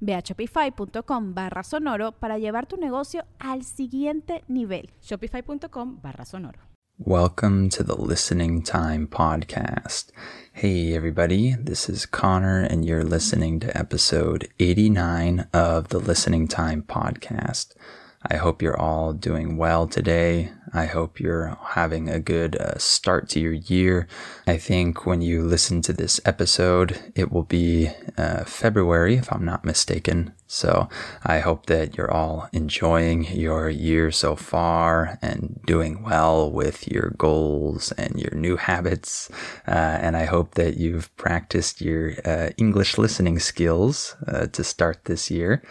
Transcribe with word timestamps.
Ve 0.00 0.14
a 0.14 0.22
shopify.com 0.22 1.34
barra 1.34 1.62
sonoro 1.62 2.12
para 2.12 2.38
llevar 2.38 2.66
tu 2.66 2.76
negocio 2.76 3.24
al 3.38 3.64
siguiente 3.64 4.44
nivel. 4.48 4.90
Shopify.com 5.00 6.00
barra 6.00 6.24
sonoro. 6.24 6.60
Welcome 7.00 7.68
to 7.70 7.84
the 7.84 7.94
Listening 7.94 8.60
Time 8.60 9.06
Podcast. 9.06 10.10
Hey, 10.52 10.94
everybody, 10.94 11.54
this 11.54 11.88
is 11.88 12.06
Connor, 12.06 12.62
and 12.64 12.84
you're 12.84 13.04
listening 13.04 13.60
to 13.60 13.78
episode 13.78 14.48
89 14.58 15.46
of 15.54 15.90
the 15.90 16.00
Listening 16.00 16.48
Time 16.48 16.82
Podcast. 16.82 17.76
I 18.22 18.36
hope 18.36 18.62
you're 18.62 18.78
all 18.78 19.12
doing 19.12 19.56
well 19.56 19.86
today. 19.86 20.50
I 20.74 20.86
hope 20.86 21.20
you're 21.20 21.56
having 21.62 22.08
a 22.08 22.18
good 22.18 22.56
uh, 22.56 22.76
start 22.76 23.28
to 23.30 23.40
your 23.40 23.52
year. 23.52 24.08
I 24.46 24.58
think 24.58 25.06
when 25.06 25.22
you 25.22 25.42
listen 25.42 25.82
to 25.82 25.92
this 25.92 26.20
episode, 26.24 26.98
it 27.14 27.30
will 27.30 27.44
be 27.44 27.90
uh, 28.16 28.44
February, 28.44 29.16
if 29.16 29.32
I'm 29.32 29.44
not 29.44 29.64
mistaken. 29.64 30.34
So 30.48 30.88
I 31.24 31.38
hope 31.38 31.66
that 31.66 31.96
you're 31.96 32.10
all 32.10 32.48
enjoying 32.52 33.24
your 33.26 33.70
year 33.70 34.10
so 34.10 34.34
far 34.34 35.18
and 35.22 35.60
doing 35.64 36.02
well 36.02 36.50
with 36.50 36.88
your 36.88 37.14
goals 37.18 37.92
and 37.92 38.18
your 38.18 38.34
new 38.34 38.56
habits. 38.56 39.30
Uh, 39.66 39.70
and 39.70 40.16
I 40.16 40.24
hope 40.24 40.54
that 40.54 40.76
you've 40.76 41.14
practiced 41.16 41.80
your 41.80 42.14
uh, 42.24 42.50
English 42.56 42.98
listening 42.98 43.38
skills 43.38 44.16
uh, 44.26 44.48
to 44.48 44.64
start 44.64 45.04
this 45.04 45.30
year. 45.30 45.62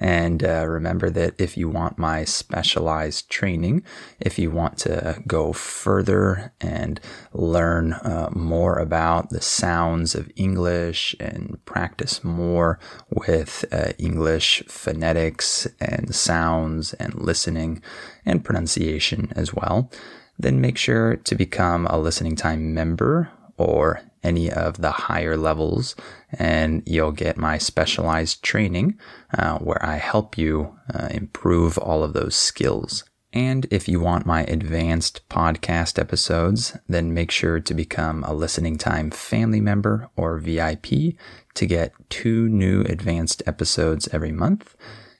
And 0.00 0.44
uh, 0.44 0.66
remember 0.66 1.10
that 1.10 1.34
if 1.38 1.56
you 1.56 1.68
want 1.68 1.98
my 1.98 2.24
specialized 2.24 3.30
training, 3.30 3.82
if 4.20 4.38
you 4.38 4.50
want 4.50 4.78
to 4.78 5.22
go 5.26 5.52
further 5.52 6.52
and 6.60 7.00
learn 7.32 7.94
uh, 7.94 8.30
more 8.34 8.78
about 8.78 9.30
the 9.30 9.40
sounds 9.40 10.14
of 10.14 10.30
English 10.36 11.16
and 11.18 11.58
practice 11.64 12.22
more 12.22 12.78
with 13.10 13.64
uh, 13.72 13.92
English 13.98 14.62
phonetics 14.68 15.66
and 15.80 16.14
sounds 16.14 16.94
and 16.94 17.14
listening 17.14 17.82
and 18.24 18.44
pronunciation 18.44 19.32
as 19.34 19.54
well, 19.54 19.90
then 20.38 20.60
make 20.60 20.76
sure 20.76 21.16
to 21.16 21.34
become 21.34 21.86
a 21.86 21.98
listening 21.98 22.36
time 22.36 22.74
member 22.74 23.30
or 23.56 24.02
any 24.22 24.50
of 24.50 24.80
the 24.80 24.90
higher 24.90 25.36
levels, 25.36 25.94
and 26.32 26.82
you'll 26.86 27.12
get 27.12 27.36
my 27.36 27.58
specialized 27.58 28.42
training 28.42 28.98
uh, 29.36 29.58
where 29.58 29.84
I 29.84 29.96
help 29.96 30.36
you 30.36 30.76
uh, 30.92 31.08
improve 31.10 31.78
all 31.78 32.02
of 32.02 32.12
those 32.12 32.36
skills. 32.36 33.04
And 33.32 33.66
if 33.70 33.86
you 33.86 34.00
want 34.00 34.24
my 34.24 34.44
advanced 34.44 35.28
podcast 35.28 35.98
episodes, 35.98 36.76
then 36.88 37.12
make 37.12 37.30
sure 37.30 37.60
to 37.60 37.74
become 37.74 38.24
a 38.24 38.32
Listening 38.32 38.78
Time 38.78 39.10
family 39.10 39.60
member 39.60 40.08
or 40.16 40.38
VIP 40.38 41.16
to 41.54 41.66
get 41.66 41.92
two 42.08 42.48
new 42.48 42.80
advanced 42.82 43.42
episodes 43.46 44.08
every 44.10 44.32
month. 44.32 44.74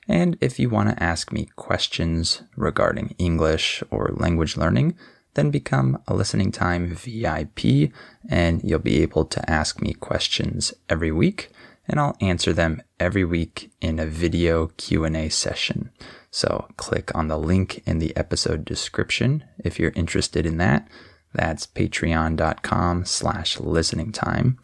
And 0.07 0.37
if 0.41 0.57
you 0.57 0.69
want 0.69 0.89
to 0.89 1.03
ask 1.03 1.31
me 1.31 1.49
questions 1.57 2.41
regarding 2.55 3.13
English 3.19 3.83
or 3.91 4.13
language 4.15 4.57
learning, 4.57 4.97
then 5.37 5.51
become 5.51 6.01
a 6.07 6.15
listening 6.15 6.51
time 6.51 6.87
VIP 6.87 7.93
and 8.27 8.63
you'll 8.63 8.79
be 8.79 9.01
able 9.03 9.23
to 9.23 9.49
ask 9.49 9.81
me 9.81 9.93
questions 9.93 10.73
every 10.89 11.11
week 11.11 11.49
and 11.87 11.99
I'll 11.99 12.17
answer 12.19 12.51
them 12.51 12.81
every 12.99 13.23
week 13.23 13.71
in 13.79 13.99
a 13.99 14.07
video 14.07 14.67
Q&A 14.77 15.29
session. 15.29 15.91
So 16.31 16.67
click 16.75 17.15
on 17.15 17.27
the 17.27 17.37
link 17.37 17.83
in 17.85 17.99
the 17.99 18.17
episode 18.17 18.65
description 18.65 19.43
if 19.63 19.79
you're 19.79 19.93
interested 19.95 20.45
in 20.45 20.57
that. 20.57 20.87
That's 21.33 21.67
patreon.com 21.67 23.05
slash 23.05 23.59
listening 23.59 24.11
time. 24.11 24.57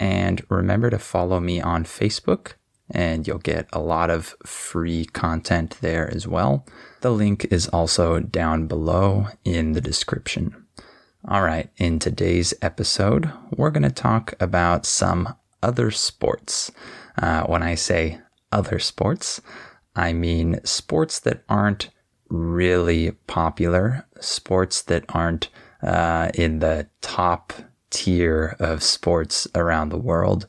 And 0.00 0.44
remember 0.48 0.88
to 0.88 0.98
follow 0.98 1.40
me 1.40 1.60
on 1.60 1.84
Facebook 1.84 2.54
and 2.90 3.26
you'll 3.26 3.38
get 3.38 3.68
a 3.72 3.80
lot 3.80 4.10
of 4.10 4.34
free 4.46 5.04
content 5.04 5.76
there 5.82 6.10
as 6.12 6.26
well. 6.26 6.64
The 7.06 7.12
link 7.12 7.46
is 7.52 7.68
also 7.68 8.18
down 8.18 8.66
below 8.66 9.28
in 9.44 9.74
the 9.74 9.80
description. 9.80 10.66
All 11.28 11.42
right, 11.42 11.70
in 11.76 12.00
today's 12.00 12.52
episode, 12.60 13.30
we're 13.52 13.70
going 13.70 13.84
to 13.84 13.90
talk 13.90 14.34
about 14.40 14.84
some 14.84 15.36
other 15.62 15.92
sports. 15.92 16.72
Uh, 17.16 17.44
when 17.44 17.62
I 17.62 17.76
say 17.76 18.18
other 18.50 18.80
sports, 18.80 19.40
I 19.94 20.14
mean 20.14 20.58
sports 20.64 21.20
that 21.20 21.44
aren't 21.48 21.90
really 22.28 23.12
popular, 23.28 24.04
sports 24.18 24.82
that 24.82 25.04
aren't 25.10 25.48
uh, 25.84 26.30
in 26.34 26.58
the 26.58 26.88
top 27.02 27.52
tier 27.90 28.56
of 28.58 28.82
sports 28.82 29.46
around 29.54 29.90
the 29.90 29.96
world. 29.96 30.48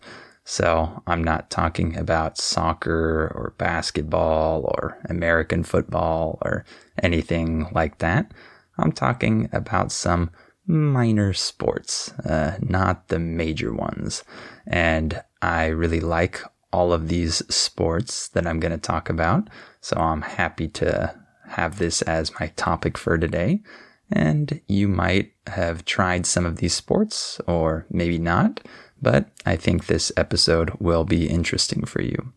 So 0.50 1.04
I'm 1.06 1.22
not 1.26 1.50
talking 1.50 1.98
about 1.98 2.38
soccer 2.38 3.30
or 3.36 3.54
basketball 3.58 4.62
or 4.64 4.98
American 5.10 5.62
football 5.62 6.38
or 6.42 6.64
anything 7.04 7.68
like 7.74 7.98
that. 7.98 8.32
I'm 8.78 8.94
talking 8.94 9.50
about 9.52 9.92
some 9.92 10.32
minor 10.66 11.34
sports, 11.34 12.14
uh, 12.20 12.60
not 12.62 13.10
the 13.10 13.20
major 13.20 13.74
ones. 13.74 14.24
And 14.66 15.22
I 15.42 15.66
really 15.66 16.00
like 16.00 16.42
all 16.72 16.94
of 16.94 17.10
these 17.10 17.44
sports 17.54 18.30
that 18.30 18.48
I'm 18.48 18.62
going 18.62 18.72
to 18.72 18.78
talk 18.78 19.10
about. 19.10 19.50
So 19.82 19.98
I'm 19.98 20.22
happy 20.22 20.70
to 20.70 21.14
have 21.50 21.78
this 21.78 22.02
as 22.04 22.40
my 22.40 22.54
topic 22.56 22.98
for 22.98 23.18
today. 23.18 23.64
And 24.10 24.62
you 24.70 24.88
might 24.88 25.34
have 25.48 25.84
tried 25.84 26.26
some 26.26 26.46
of 26.46 26.58
these 26.58 26.74
sports 26.74 27.42
or 27.48 27.86
maybe 27.92 28.18
not 28.18 28.62
but 29.02 29.30
I 29.46 29.56
think 29.56 29.86
this 29.86 30.12
episode 30.18 30.72
will 30.80 31.04
be 31.04 31.28
interesting 31.28 31.86
for 31.86 32.02
you. 32.02 32.34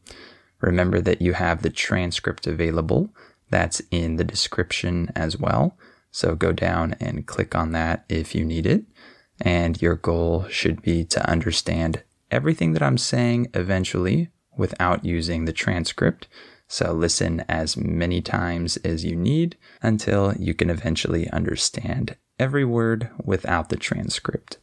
Remember 0.60 1.00
that 1.00 1.22
you 1.22 1.32
have 1.32 1.62
the 1.62 1.70
transcript 1.70 2.46
available. 2.46 3.10
That's 3.50 3.80
in 3.90 4.16
the 4.16 4.24
description 4.24 5.10
as 5.16 5.38
well. 5.38 5.76
So 6.10 6.34
go 6.34 6.52
down 6.52 6.96
and 7.00 7.26
click 7.26 7.54
on 7.54 7.72
that 7.72 8.04
if 8.08 8.34
you 8.34 8.44
need 8.44 8.66
it. 8.66 8.84
And 9.40 9.80
your 9.80 9.94
goal 9.94 10.46
should 10.48 10.82
be 10.82 11.04
to 11.04 11.30
understand 11.30 12.02
everything 12.30 12.72
that 12.74 12.82
I'm 12.82 12.98
saying 12.98 13.48
eventually 13.54 14.28
without 14.56 15.04
using 15.04 15.44
the 15.44 15.52
transcript. 15.52 16.28
So 16.68 16.92
listen 16.92 17.44
as 17.48 17.76
many 17.76 18.20
times 18.20 18.76
as 18.78 19.04
you 19.04 19.16
need 19.16 19.56
until 19.82 20.34
you 20.38 20.54
can 20.54 20.70
eventually 20.70 21.28
understand 21.30 22.16
every 22.38 22.64
word 22.64 23.10
without 23.24 23.70
the 23.70 23.76
transcript. 23.76 24.58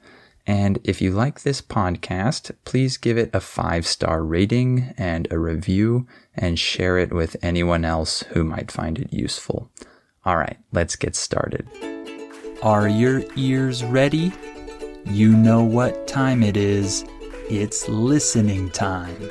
And 0.48 0.80
if 0.86 1.02
you 1.02 1.12
like 1.12 1.42
this 1.42 1.62
podcast, 1.62 2.52
please 2.64 2.96
give 2.96 3.18
it 3.18 3.30
a 3.34 3.42
five 3.42 3.86
star 3.86 4.24
rating 4.24 4.94
and 4.98 5.28
a 5.30 5.38
review 5.38 6.08
and 6.34 6.58
share 6.58 6.98
it 6.98 7.12
with 7.12 7.36
anyone 7.42 7.84
else 7.84 8.22
who 8.30 8.46
might 8.46 8.72
find 8.72 8.98
it 8.98 9.12
useful. 9.12 9.70
All 10.26 10.38
right, 10.38 10.58
let's 10.72 10.96
get 10.96 11.18
started. 11.18 11.68
Are 12.64 12.88
your 12.88 13.24
ears 13.36 13.84
ready? 13.84 14.32
You 15.06 15.34
know 15.34 15.64
what 15.64 16.08
time 16.08 16.42
it 16.42 16.56
is. 16.56 17.04
It's 17.50 17.90
listening 17.90 18.72
time. 18.72 19.30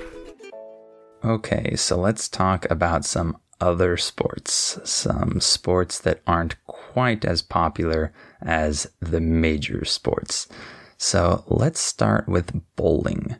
Okay, 1.25 1.77
so 1.77 1.97
let's 1.97 2.29
talk 2.29 2.71
about 2.71 3.07
some 3.07 3.39
other 3.59 3.97
sports, 3.97 4.79
some 4.85 5.41
sports 5.41 5.99
that 6.01 6.21
aren't 6.27 6.63
quite 6.67 7.25
as 7.25 7.41
popular 7.41 8.13
as 8.43 8.87
the 9.01 9.21
major 9.21 9.85
sports. 9.87 10.47
So 10.98 11.44
let's 11.46 11.81
start 11.81 12.28
with 12.28 12.60
bowling. 12.76 13.37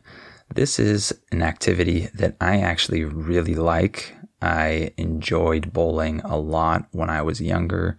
This 0.53 0.79
is 0.79 1.13
an 1.31 1.41
activity 1.41 2.09
that 2.13 2.35
I 2.39 2.59
actually 2.59 3.03
really 3.03 3.55
like. 3.55 4.15
I 4.41 4.91
enjoyed 4.97 5.73
bowling 5.73 6.21
a 6.21 6.37
lot 6.37 6.87
when 6.91 7.09
I 7.09 7.21
was 7.21 7.41
younger. 7.41 7.97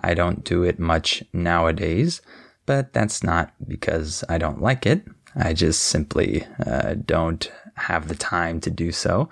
I 0.00 0.14
don't 0.14 0.44
do 0.44 0.62
it 0.62 0.78
much 0.78 1.24
nowadays, 1.32 2.22
but 2.66 2.92
that's 2.92 3.22
not 3.22 3.52
because 3.66 4.24
I 4.28 4.38
don't 4.38 4.62
like 4.62 4.86
it. 4.86 5.04
I 5.34 5.52
just 5.52 5.82
simply 5.82 6.46
uh, 6.64 6.94
don't 7.04 7.50
have 7.74 8.08
the 8.08 8.14
time 8.14 8.60
to 8.60 8.70
do 8.70 8.92
so. 8.92 9.28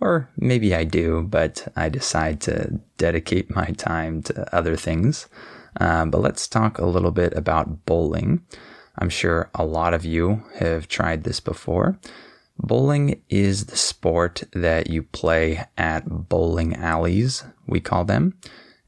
Or 0.00 0.28
maybe 0.36 0.74
I 0.74 0.84
do, 0.84 1.22
but 1.22 1.68
I 1.76 1.88
decide 1.88 2.40
to 2.42 2.80
dedicate 2.98 3.54
my 3.54 3.66
time 3.66 4.22
to 4.24 4.54
other 4.54 4.76
things. 4.76 5.26
Uh, 5.80 6.04
but 6.06 6.20
let's 6.20 6.48
talk 6.48 6.78
a 6.78 6.86
little 6.86 7.12
bit 7.12 7.32
about 7.36 7.86
bowling. 7.86 8.44
I'm 8.98 9.08
sure 9.08 9.50
a 9.54 9.64
lot 9.64 9.94
of 9.94 10.04
you 10.04 10.44
have 10.56 10.88
tried 10.88 11.24
this 11.24 11.40
before. 11.40 11.98
Bowling 12.58 13.22
is 13.28 13.66
the 13.66 13.76
sport 13.76 14.44
that 14.52 14.88
you 14.88 15.02
play 15.02 15.64
at 15.76 16.28
bowling 16.28 16.76
alleys, 16.76 17.44
we 17.66 17.80
call 17.80 18.04
them. 18.04 18.38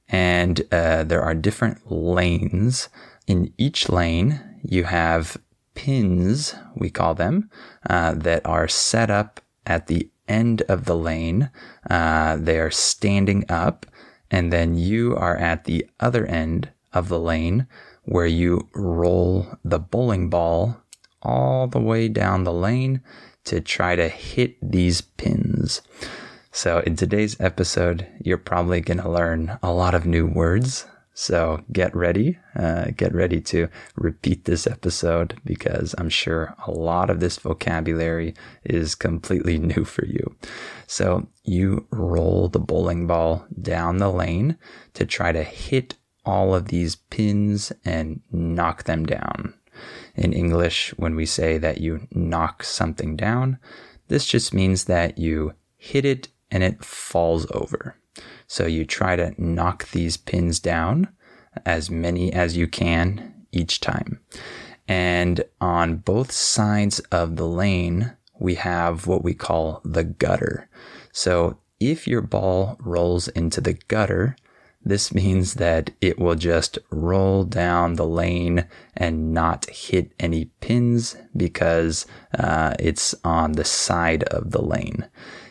And 0.08 0.60
uh, 0.70 1.04
there 1.04 1.22
are 1.22 1.34
different 1.34 1.90
lanes. 1.90 2.88
In 3.26 3.52
each 3.56 3.88
lane, 3.88 4.40
you 4.62 4.84
have 4.84 5.38
pins, 5.74 6.54
we 6.76 6.90
call 6.90 7.14
them, 7.14 7.50
uh, 7.88 8.14
that 8.14 8.44
are 8.46 8.68
set 8.68 9.10
up 9.10 9.40
at 9.66 9.86
the 9.86 10.08
end 10.28 10.62
of 10.62 10.84
the 10.84 10.96
lane. 10.96 11.50
Uh, 11.88 12.36
they 12.36 12.60
are 12.60 12.70
standing 12.70 13.44
up, 13.48 13.86
and 14.30 14.52
then 14.52 14.76
you 14.76 15.16
are 15.16 15.36
at 15.36 15.64
the 15.64 15.86
other 15.98 16.26
end 16.26 16.70
of 16.92 17.08
the 17.08 17.18
lane 17.18 17.66
where 18.04 18.26
you 18.26 18.68
roll 18.74 19.46
the 19.64 19.78
bowling 19.78 20.28
ball 20.28 20.76
all 21.22 21.66
the 21.66 21.80
way 21.80 22.08
down 22.08 22.44
the 22.44 22.52
lane 22.52 23.00
to 23.44 23.60
try 23.60 23.96
to 23.96 24.08
hit 24.08 24.56
these 24.62 25.00
pins. 25.00 25.82
So, 26.52 26.80
in 26.80 26.94
today's 26.94 27.38
episode, 27.40 28.06
you're 28.20 28.38
probably 28.38 28.80
going 28.80 29.00
to 29.00 29.10
learn 29.10 29.58
a 29.62 29.72
lot 29.72 29.94
of 29.94 30.06
new 30.06 30.26
words. 30.26 30.86
So, 31.12 31.64
get 31.72 31.94
ready. 31.96 32.38
Uh, 32.56 32.86
get 32.96 33.12
ready 33.12 33.40
to 33.42 33.68
repeat 33.96 34.44
this 34.44 34.66
episode 34.66 35.36
because 35.44 35.96
I'm 35.98 36.08
sure 36.08 36.54
a 36.64 36.70
lot 36.70 37.10
of 37.10 37.18
this 37.18 37.38
vocabulary 37.38 38.34
is 38.64 38.94
completely 38.94 39.58
new 39.58 39.84
for 39.84 40.06
you. 40.06 40.36
So, 40.86 41.26
you 41.42 41.86
roll 41.90 42.48
the 42.48 42.60
bowling 42.60 43.08
ball 43.08 43.46
down 43.60 43.96
the 43.96 44.10
lane 44.10 44.56
to 44.94 45.04
try 45.04 45.32
to 45.32 45.42
hit 45.42 45.96
all 46.24 46.54
of 46.54 46.68
these 46.68 46.96
pins 46.96 47.72
and 47.84 48.20
knock 48.30 48.84
them 48.84 49.04
down. 49.04 49.54
In 50.14 50.32
English, 50.32 50.94
when 50.96 51.16
we 51.16 51.26
say 51.26 51.58
that 51.58 51.80
you 51.80 52.06
knock 52.12 52.62
something 52.62 53.16
down, 53.16 53.58
this 54.08 54.26
just 54.26 54.54
means 54.54 54.84
that 54.84 55.18
you 55.18 55.54
hit 55.76 56.04
it 56.04 56.28
and 56.50 56.62
it 56.62 56.84
falls 56.84 57.46
over. 57.52 57.96
So 58.46 58.66
you 58.66 58.84
try 58.84 59.16
to 59.16 59.34
knock 59.38 59.90
these 59.90 60.16
pins 60.16 60.60
down 60.60 61.08
as 61.66 61.90
many 61.90 62.32
as 62.32 62.56
you 62.56 62.66
can 62.66 63.46
each 63.52 63.80
time. 63.80 64.20
And 64.86 65.44
on 65.60 65.96
both 65.96 66.30
sides 66.30 67.00
of 67.10 67.36
the 67.36 67.46
lane, 67.46 68.12
we 68.38 68.56
have 68.56 69.06
what 69.06 69.24
we 69.24 69.34
call 69.34 69.80
the 69.84 70.04
gutter. 70.04 70.68
So 71.12 71.58
if 71.80 72.06
your 72.06 72.20
ball 72.20 72.76
rolls 72.80 73.28
into 73.28 73.60
the 73.60 73.74
gutter, 73.88 74.36
this 74.84 75.14
means 75.14 75.54
that 75.54 75.90
it 76.00 76.18
will 76.18 76.34
just 76.34 76.78
roll 76.90 77.44
down 77.44 77.94
the 77.94 78.06
lane 78.06 78.66
and 78.94 79.32
not 79.32 79.68
hit 79.70 80.12
any 80.20 80.46
pins 80.60 81.16
because 81.36 82.06
uh, 82.38 82.74
it's 82.78 83.14
on 83.24 83.52
the 83.52 83.64
side 83.64 84.24
of 84.24 84.50
the 84.50 84.62
lane. 84.62 85.08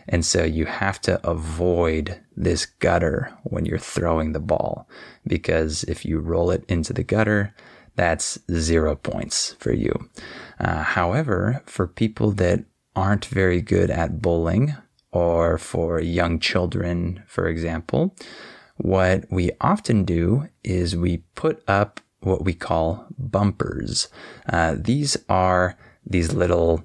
And 0.07 0.25
so 0.25 0.43
you 0.43 0.65
have 0.65 1.01
to 1.01 1.25
avoid 1.27 2.21
this 2.35 2.65
gutter 2.65 3.35
when 3.43 3.65
you're 3.65 3.79
throwing 3.79 4.33
the 4.33 4.39
ball 4.39 4.87
because 5.25 5.83
if 5.85 6.05
you 6.05 6.19
roll 6.19 6.51
it 6.51 6.63
into 6.67 6.93
the 6.93 7.03
gutter, 7.03 7.55
that's 7.95 8.39
zero 8.51 8.95
points 8.95 9.55
for 9.59 9.71
you. 9.71 10.09
Uh, 10.59 10.83
however, 10.83 11.63
for 11.65 11.87
people 11.87 12.31
that 12.33 12.65
aren't 12.95 13.25
very 13.25 13.61
good 13.61 13.89
at 13.89 14.21
bowling 14.21 14.75
or 15.11 15.57
for 15.57 15.99
young 15.99 16.39
children, 16.39 17.23
for 17.27 17.47
example, 17.47 18.15
what 18.83 19.23
we 19.31 19.49
often 19.61 20.03
do 20.03 20.49
is 20.61 20.93
we 20.93 21.23
put 21.35 21.63
up 21.69 22.01
what 22.19 22.43
we 22.43 22.53
call 22.53 23.07
bumpers. 23.17 24.09
Uh, 24.51 24.75
these 24.77 25.15
are 25.29 25.77
these 26.05 26.33
little 26.33 26.83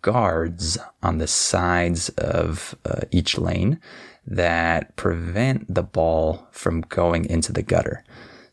guards 0.00 0.78
on 1.02 1.18
the 1.18 1.26
sides 1.26 2.08
of 2.16 2.74
uh, 2.86 3.02
each 3.10 3.36
lane 3.36 3.78
that 4.26 4.96
prevent 4.96 5.72
the 5.72 5.82
ball 5.82 6.48
from 6.50 6.80
going 6.80 7.26
into 7.26 7.52
the 7.52 7.62
gutter. 7.62 8.02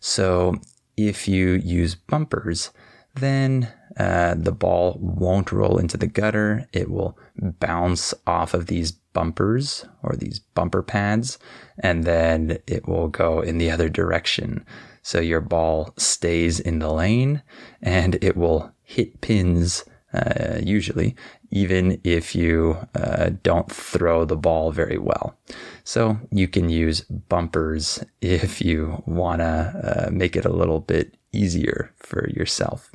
So 0.02 0.56
if 0.98 1.30
you 1.30 1.52
use 1.52 1.96
bumpers, 1.96 2.72
then 3.16 3.72
uh, 3.98 4.36
the 4.38 4.52
ball 4.52 4.98
won't 5.00 5.54
roll 5.54 5.78
into 5.78 5.96
the 5.96 6.08
gutter. 6.08 6.68
It 6.74 6.92
will 6.92 7.18
bounce 7.38 8.14
off 8.28 8.54
of 8.54 8.66
these 8.66 8.92
bumpers 9.14 9.86
or 10.04 10.16
these 10.16 10.40
bumper 10.40 10.82
pads, 10.82 11.38
and 11.80 12.04
then 12.04 12.58
it 12.68 12.88
will 12.88 13.08
go 13.08 13.42
in 13.42 13.58
the 13.58 13.72
other 13.72 13.90
direction. 13.90 14.66
So 15.02 15.20
your 15.20 15.42
ball 15.42 15.94
stays 15.98 16.60
in 16.60 16.80
the 16.80 16.92
lane 16.92 17.42
and 17.82 18.24
it 18.24 18.38
will 18.38 18.72
hit 18.84 19.22
pins, 19.22 19.84
uh, 20.14 20.60
usually, 20.62 21.16
even 21.50 22.00
if 22.04 22.36
you 22.36 22.78
uh, 22.96 23.32
don't 23.44 23.72
throw 23.72 24.26
the 24.26 24.38
ball 24.38 24.72
very 24.72 24.98
well. 24.98 25.36
So 25.84 26.20
you 26.32 26.48
can 26.48 26.70
use 26.70 27.02
bumpers 27.02 28.04
if 28.22 28.62
you 28.62 29.02
want 29.06 29.40
to 29.40 30.08
uh, 30.08 30.12
make 30.12 30.36
it 30.36 30.46
a 30.46 30.54
little 30.54 30.80
bit 30.80 31.16
easier 31.32 31.92
for 31.98 32.30
yourself. 32.30 32.92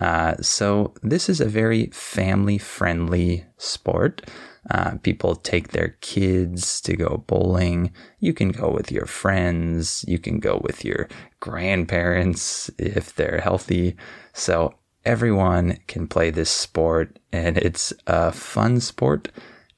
Uh, 0.00 0.34
so 0.40 0.94
this 1.02 1.28
is 1.28 1.40
a 1.40 1.48
very 1.48 1.86
family 1.86 2.58
friendly 2.58 3.44
sport. 3.56 4.22
Uh, 4.70 4.96
people 5.02 5.34
take 5.34 5.68
their 5.68 5.96
kids 6.00 6.80
to 6.82 6.96
go 6.96 7.24
bowling. 7.26 7.92
You 8.20 8.34
can 8.34 8.50
go 8.50 8.70
with 8.70 8.92
your 8.92 9.06
friends. 9.06 10.04
You 10.06 10.18
can 10.18 10.40
go 10.40 10.60
with 10.62 10.84
your 10.84 11.08
grandparents 11.40 12.70
if 12.78 13.14
they're 13.14 13.40
healthy. 13.40 13.96
So 14.32 14.74
everyone 15.04 15.78
can 15.86 16.06
play 16.06 16.30
this 16.30 16.50
sport 16.50 17.18
and 17.32 17.56
it's 17.56 17.92
a 18.06 18.32
fun 18.32 18.80
sport 18.80 19.28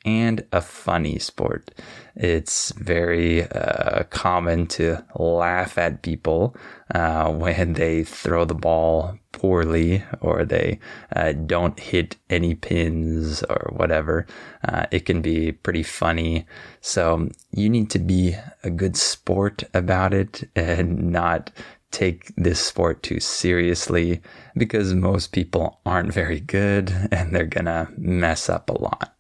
and 0.05 0.45
a 0.53 0.61
funny 0.61 1.19
sport. 1.19 1.71
It's 2.17 2.73
very 2.73 3.45
uh, 3.51 4.05
common 4.05 4.67
to 4.69 5.05
laugh 5.15 5.79
at 5.79 6.03
people 6.03 6.57
uh, 6.95 7.33
when 7.33 7.75
they 7.75 8.05
throw 8.05 8.45
the 8.45 8.55
ball 8.55 9.19
poorly 9.33 10.03
or 10.21 10.45
they 10.45 10.79
uh, 11.15 11.33
don't 11.33 11.79
hit 11.79 12.17
any 12.29 12.55
pins 12.55 13.43
or 13.45 13.71
whatever. 13.75 14.27
Uh, 14.67 14.87
it 14.91 15.07
can 15.07 15.23
be 15.23 15.53
pretty 15.53 15.83
funny. 15.83 16.47
So 16.81 17.29
you 17.53 17.69
need 17.69 17.91
to 17.91 17.99
be 17.99 18.37
a 18.63 18.71
good 18.71 18.97
sport 18.97 19.65
about 19.73 20.13
it 20.13 20.49
and 20.57 21.11
not 21.11 21.51
take 21.91 22.33
this 22.37 22.65
sport 22.65 23.03
too 23.03 23.21
seriously 23.21 24.21
because 24.57 24.95
most 24.95 25.33
people 25.33 25.81
aren't 25.85 26.13
very 26.13 26.41
good 26.41 26.93
and 27.11 27.35
they're 27.35 27.47
gonna 27.47 27.89
mess 27.97 28.49
up 28.49 28.71
a 28.71 28.81
lot. 28.81 29.15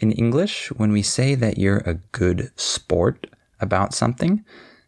In 0.00 0.12
English, 0.12 0.72
when 0.72 0.92
we 0.92 1.02
say 1.02 1.34
that 1.34 1.58
you're 1.58 1.82
a 1.84 2.00
good 2.12 2.50
sport 2.56 3.26
about 3.60 3.92
something, 3.92 4.44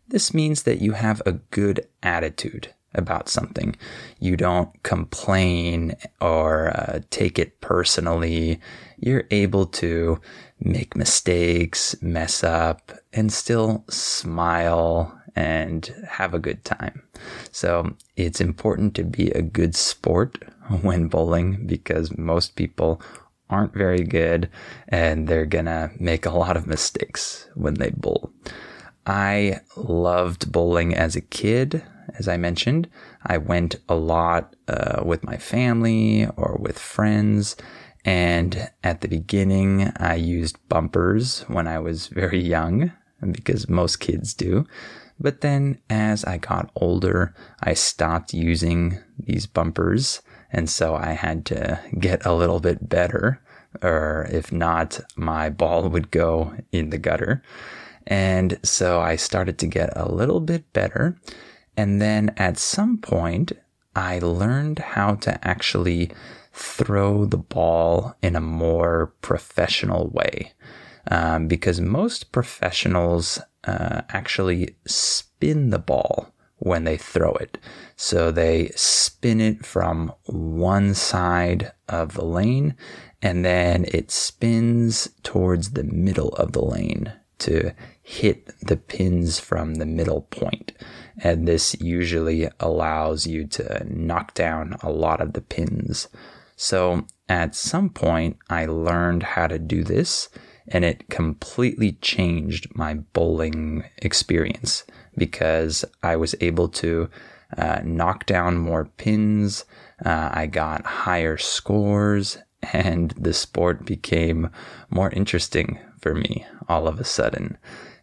this 0.09 0.33
means 0.33 0.62
that 0.62 0.81
you 0.81 0.92
have 0.92 1.21
a 1.26 1.33
good 1.33 1.87
attitude 2.02 2.73
about 2.95 3.28
something. 3.28 3.76
You 4.21 4.37
don't 4.37 4.71
complain 4.83 5.97
or 6.21 6.69
uh, 6.69 7.00
take 7.11 7.38
it 7.38 7.61
personally. 7.61 8.59
You're 8.99 9.25
able 9.31 9.66
to 9.66 10.19
make 10.61 10.97
mistakes, 10.97 11.95
mess 12.00 12.42
up, 12.42 12.92
and 13.12 13.31
still 13.31 13.85
smile 13.88 15.19
and 15.35 15.95
have 16.09 16.35
a 16.35 16.38
good 16.38 16.64
time. 16.64 17.02
So 17.50 17.97
it's 18.16 18.40
important 18.40 18.95
to 18.95 19.04
be 19.04 19.31
a 19.31 19.42
good 19.42 19.75
sport 19.75 20.38
when 20.83 21.09
bowling 21.09 21.66
because 21.66 22.16
most 22.16 22.57
people 22.57 23.00
aren't 23.52 23.75
very 23.75 24.02
good 24.02 24.49
and 24.88 25.28
they're 25.28 25.47
gonna 25.47 25.90
make 26.00 26.25
a 26.26 26.30
lot 26.30 26.56
of 26.56 26.66
mistakes 26.66 27.49
when 27.54 27.75
they 27.75 27.90
bowl. 27.90 28.32
I 29.06 29.61
loved 29.76 30.50
bowling 30.50 30.94
as 30.94 31.16
a 31.16 31.21
kid, 31.21 31.85
as 32.18 32.28
I 32.28 32.37
mentioned. 32.37 32.88
I 33.25 33.38
went 33.38 33.76
a 33.88 33.94
lot 33.94 34.56
uh, 34.68 35.02
with 35.04 35.25
my 35.25 35.37
family 35.37 36.26
or 36.37 36.56
with 36.59 36.78
friends. 36.78 37.56
And 38.04 38.71
at 38.82 39.00
the 39.00 39.09
beginning, 39.09 39.92
I 39.97 40.14
used 40.14 40.56
bumpers 40.68 41.40
when 41.49 41.66
I 41.66 41.78
was 41.78 42.09
very 42.09 42.40
young 42.40 42.92
because 43.30 43.68
most 43.68 43.97
kids 43.97 44.35
do. 44.35 44.66
But 45.21 45.40
then 45.40 45.78
as 45.88 46.25
I 46.25 46.38
got 46.38 46.71
older, 46.75 47.35
I 47.61 47.75
stopped 47.75 48.35
using 48.35 48.99
these 49.18 49.47
bumpers 49.47 50.21
and 50.52 50.68
so 50.68 50.94
I 50.94 51.12
had 51.12 51.44
to 51.47 51.80
get 51.99 52.25
a 52.26 52.35
little 52.35 52.61
bit 52.61 52.88
better, 52.88 53.40
or 53.82 54.28
if 54.30 54.52
not, 54.52 55.00
my 55.16 55.49
ball 55.49 55.88
would 55.88 56.11
go 56.11 56.54
in 56.71 56.90
the 56.90 56.99
gutter. 56.99 57.42
And 58.06 58.59
so 58.62 59.00
I 59.00 59.16
started 59.16 59.59
to 59.59 59.66
get 59.66 59.97
a 59.97 60.12
little 60.12 60.40
bit 60.40 60.71
better. 60.73 61.16
And 61.76 62.00
then 62.02 62.35
at 62.37 62.59
some 62.59 62.99
point, 62.99 63.52
I 63.97 64.18
learned 64.18 64.78
how 64.78 65.14
to 65.16 65.47
actually 65.47 66.11
throw 66.52 67.25
the 67.25 67.38
ball 67.38 68.14
in 68.23 68.37
a 68.37 68.40
more 68.40 69.14
professional 69.23 70.09
way. 70.09 70.52
Um, 71.11 71.49
because 71.49 71.80
most 71.80 72.30
professionals 72.30 73.40
uh, 73.64 74.02
actually 74.11 74.76
spin 74.87 75.71
the 75.71 75.78
ball 75.78 76.32
when 76.62 76.85
they 76.85 76.97
throw 76.97 77.33
it. 77.33 77.59
So 77.97 78.31
they 78.31 78.71
spin 78.76 79.40
it 79.40 79.66
from 79.66 80.12
one 80.26 80.95
side 80.95 81.73
of 81.88 82.14
the 82.14 82.25
lane 82.25 82.76
and 83.21 83.45
then 83.45 83.85
it 83.88 84.12
spins 84.12 85.09
towards 85.25 85.73
the 85.73 85.85
middle 85.85 86.31
of 86.31 86.52
the 86.52 86.62
lane 86.62 87.12
to 87.40 87.73
hit 88.00 88.52
the 88.61 88.76
pins 88.76 89.40
from 89.40 89.75
the 89.75 89.87
middle 89.87 90.23
point. 90.23 90.73
And 91.19 91.49
this 91.49 91.75
usually 91.81 92.49
allows 92.61 93.26
you 93.26 93.47
to 93.49 93.85
knock 93.88 94.35
down 94.35 94.76
a 94.83 94.90
lot 94.90 95.21
of 95.21 95.33
the 95.33 95.40
pins. 95.40 96.09
So 96.54 97.07
at 97.28 97.57
some 97.57 97.90
point, 97.90 98.37
I 98.49 98.66
learned 98.66 99.25
how 99.25 99.49
to 99.49 99.59
do 99.59 99.83
this 99.83 100.28
and 100.69 100.85
it 100.85 101.09
completely 101.09 101.92
changed 101.92 102.69
my 102.76 102.95
bowling 102.95 103.83
experience 103.99 104.85
because 105.16 105.85
I 106.02 106.16
was 106.16 106.35
able 106.40 106.69
to 106.69 107.09
uh, 107.57 107.81
knock 107.85 108.26
down 108.26 108.57
more 108.57 108.87
pins. 108.97 109.64
Uh, 110.04 110.31
I 110.33 110.47
got 110.47 110.85
higher 110.85 111.37
scores 111.38 112.38
and 112.73 113.11
the 113.12 113.35
sport 113.35 113.85
became 113.85 114.50
more 114.90 115.11
interesting 115.11 115.78
for 116.00 116.14
me 116.14 116.47
all 116.69 116.88
of 116.88 117.00
a 117.00 117.04
sudden. 117.04 117.59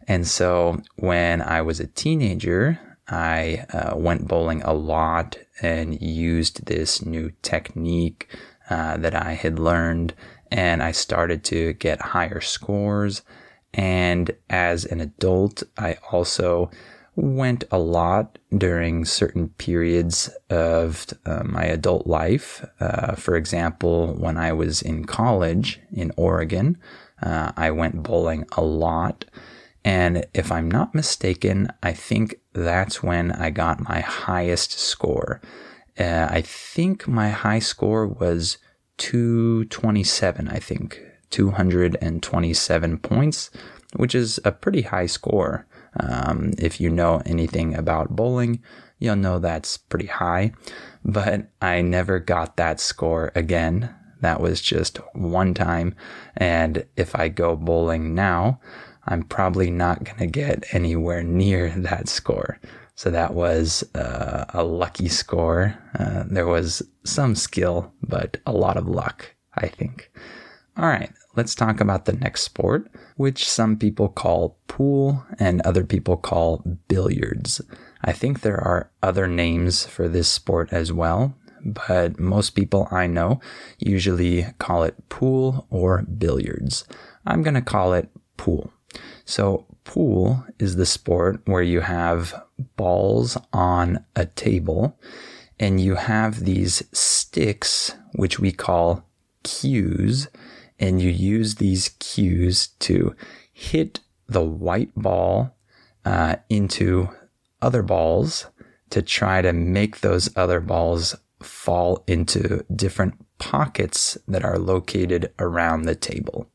And 0.08 0.26
so 0.26 0.82
when 0.96 1.42
I 1.42 1.62
was 1.62 1.78
a 1.78 1.86
teenager, 1.86 2.80
I 3.08 3.66
uh, 3.72 3.96
went 3.96 4.28
bowling 4.28 4.62
a 4.62 4.72
lot 4.72 5.36
and 5.62 6.00
used 6.00 6.66
this 6.66 7.04
new 7.04 7.32
technique 7.42 8.28
uh, 8.70 8.96
that 8.98 9.14
I 9.14 9.32
had 9.32 9.58
learned, 9.58 10.14
and 10.50 10.82
I 10.82 10.92
started 10.92 11.44
to 11.44 11.74
get 11.74 12.00
higher 12.00 12.40
scores. 12.40 13.22
And 13.74 14.30
as 14.48 14.84
an 14.84 15.00
adult, 15.00 15.62
I 15.76 15.96
also 16.10 16.70
went 17.16 17.64
a 17.70 17.78
lot 17.78 18.38
during 18.56 19.04
certain 19.04 19.48
periods 19.50 20.30
of 20.48 21.06
uh, 21.26 21.42
my 21.44 21.64
adult 21.64 22.06
life. 22.06 22.64
Uh, 22.78 23.14
for 23.14 23.36
example, 23.36 24.14
when 24.14 24.36
I 24.36 24.52
was 24.52 24.80
in 24.82 25.04
college 25.04 25.80
in 25.92 26.12
Oregon, 26.16 26.78
uh, 27.22 27.52
I 27.56 27.70
went 27.70 28.02
bowling 28.02 28.46
a 28.56 28.62
lot. 28.62 29.24
And 29.84 30.26
if 30.34 30.52
I'm 30.52 30.70
not 30.70 30.94
mistaken, 30.94 31.68
I 31.82 31.92
think 31.92 32.36
that's 32.52 33.02
when 33.02 33.32
I 33.32 33.50
got 33.50 33.88
my 33.88 34.00
highest 34.00 34.78
score. 34.78 35.40
Uh, 35.98 36.28
I 36.30 36.42
think 36.42 37.08
my 37.08 37.30
high 37.30 37.58
score 37.58 38.06
was 38.06 38.58
227, 38.98 40.48
I 40.48 40.58
think, 40.58 41.02
227 41.30 42.98
points, 42.98 43.50
which 43.96 44.14
is 44.14 44.40
a 44.44 44.52
pretty 44.52 44.82
high 44.82 45.06
score. 45.06 45.66
Um, 45.98 46.52
if 46.58 46.80
you 46.80 46.90
know 46.90 47.22
anything 47.26 47.74
about 47.74 48.14
bowling, 48.14 48.62
you'll 48.98 49.16
know 49.16 49.38
that's 49.38 49.76
pretty 49.76 50.06
high. 50.06 50.52
But 51.04 51.50
I 51.60 51.80
never 51.82 52.18
got 52.18 52.56
that 52.56 52.80
score 52.80 53.32
again. 53.34 53.94
That 54.20 54.40
was 54.40 54.60
just 54.60 54.98
one 55.14 55.54
time. 55.54 55.94
And 56.36 56.86
if 56.96 57.16
I 57.16 57.28
go 57.28 57.56
bowling 57.56 58.14
now, 58.14 58.60
I'm 59.06 59.22
probably 59.22 59.70
not 59.70 60.04
going 60.04 60.18
to 60.18 60.26
get 60.26 60.64
anywhere 60.72 61.22
near 61.22 61.70
that 61.70 62.08
score. 62.08 62.58
So 62.94 63.10
that 63.10 63.32
was 63.32 63.82
uh, 63.94 64.44
a 64.50 64.62
lucky 64.62 65.08
score. 65.08 65.74
Uh, 65.98 66.24
there 66.26 66.46
was 66.46 66.82
some 67.04 67.34
skill, 67.34 67.94
but 68.02 68.36
a 68.44 68.52
lot 68.52 68.76
of 68.76 68.86
luck, 68.86 69.34
I 69.54 69.68
think. 69.68 70.10
All 70.76 70.86
right, 70.86 71.10
let's 71.36 71.54
talk 71.54 71.80
about 71.80 72.04
the 72.04 72.12
next 72.12 72.42
sport, 72.42 72.90
which 73.16 73.48
some 73.48 73.76
people 73.76 74.08
call 74.08 74.58
pool 74.68 75.24
and 75.38 75.60
other 75.62 75.84
people 75.84 76.16
call 76.16 76.62
billiards. 76.88 77.60
I 78.02 78.12
think 78.12 78.40
there 78.40 78.60
are 78.60 78.90
other 79.02 79.26
names 79.26 79.84
for 79.84 80.08
this 80.08 80.28
sport 80.28 80.72
as 80.72 80.92
well, 80.92 81.34
but 81.64 82.18
most 82.18 82.50
people 82.50 82.88
I 82.90 83.06
know 83.06 83.40
usually 83.78 84.46
call 84.58 84.82
it 84.82 85.08
pool 85.08 85.66
or 85.70 86.02
billiards. 86.02 86.84
I'm 87.26 87.42
going 87.42 87.54
to 87.54 87.62
call 87.62 87.92
it 87.92 88.08
pool. 88.36 88.72
So, 89.24 89.66
pool 89.84 90.44
is 90.58 90.76
the 90.76 90.86
sport 90.86 91.40
where 91.44 91.62
you 91.62 91.80
have 91.80 92.34
balls 92.76 93.36
on 93.52 94.04
a 94.16 94.26
table 94.26 94.98
and 95.58 95.80
you 95.80 95.96
have 95.96 96.44
these 96.44 96.82
sticks, 96.92 97.94
which 98.14 98.40
we 98.40 98.50
call 98.50 99.04
cues, 99.42 100.28
and 100.80 101.00
you 101.00 101.10
use 101.10 101.56
these 101.56 101.90
cues 102.00 102.68
to 102.80 103.14
hit 103.52 104.00
the 104.26 104.42
white 104.42 104.94
ball 104.96 105.54
uh, 106.04 106.36
into 106.48 107.08
other 107.62 107.82
balls 107.82 108.46
to 108.88 109.02
try 109.02 109.42
to 109.42 109.52
make 109.52 110.00
those 110.00 110.34
other 110.36 110.58
balls 110.60 111.14
fall 111.40 112.02
into 112.06 112.64
different 112.74 113.14
pockets 113.38 114.18
that 114.26 114.44
are 114.44 114.58
located 114.58 115.32
around 115.38 115.82
the 115.82 115.94
table. 115.94 116.50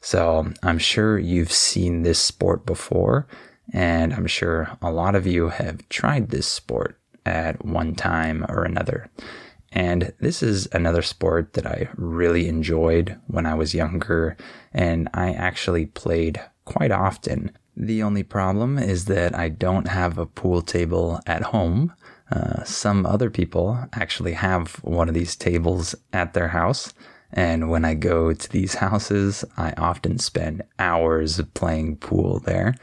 So 0.00 0.52
I'm 0.62 0.78
sure 0.78 1.18
you've 1.18 1.52
seen 1.52 2.02
this 2.02 2.18
sport 2.18 2.66
before, 2.66 3.26
and 3.72 4.12
I'm 4.12 4.26
sure 4.26 4.76
a 4.82 4.90
lot 4.90 5.14
of 5.14 5.26
you 5.26 5.48
have 5.48 5.88
tried 5.88 6.30
this 6.30 6.46
sport 6.46 6.98
at 7.24 7.64
one 7.64 7.94
time 7.94 8.44
or 8.48 8.64
another. 8.64 9.10
And 9.74 10.12
this 10.20 10.40
is 10.40 10.68
another 10.72 11.02
sport 11.02 11.54
that 11.54 11.66
I 11.66 11.88
really 11.96 12.46
enjoyed 12.46 13.18
when 13.26 13.44
I 13.44 13.54
was 13.54 13.74
younger, 13.74 14.36
and 14.72 15.08
I 15.12 15.32
actually 15.32 15.86
played 15.86 16.40
quite 16.64 16.92
often. 16.92 17.50
The 17.76 18.02
only 18.04 18.22
problem 18.22 18.78
is 18.78 19.06
that 19.06 19.36
I 19.36 19.48
don't 19.48 19.88
have 19.88 20.16
a 20.16 20.26
pool 20.26 20.62
table 20.62 21.20
at 21.26 21.42
home. 21.42 21.92
Uh, 22.30 22.62
some 22.62 23.04
other 23.04 23.30
people 23.30 23.88
actually 23.92 24.34
have 24.34 24.76
one 24.84 25.08
of 25.08 25.14
these 25.14 25.34
tables 25.34 25.96
at 26.12 26.34
their 26.34 26.48
house. 26.48 26.94
And 27.32 27.68
when 27.68 27.84
I 27.84 27.94
go 27.94 28.32
to 28.32 28.50
these 28.50 28.74
houses, 28.86 29.44
I 29.56 29.72
often 29.76 30.20
spend 30.20 30.62
hours 30.78 31.40
playing 31.54 31.96
pool 31.96 32.38
there. 32.38 32.76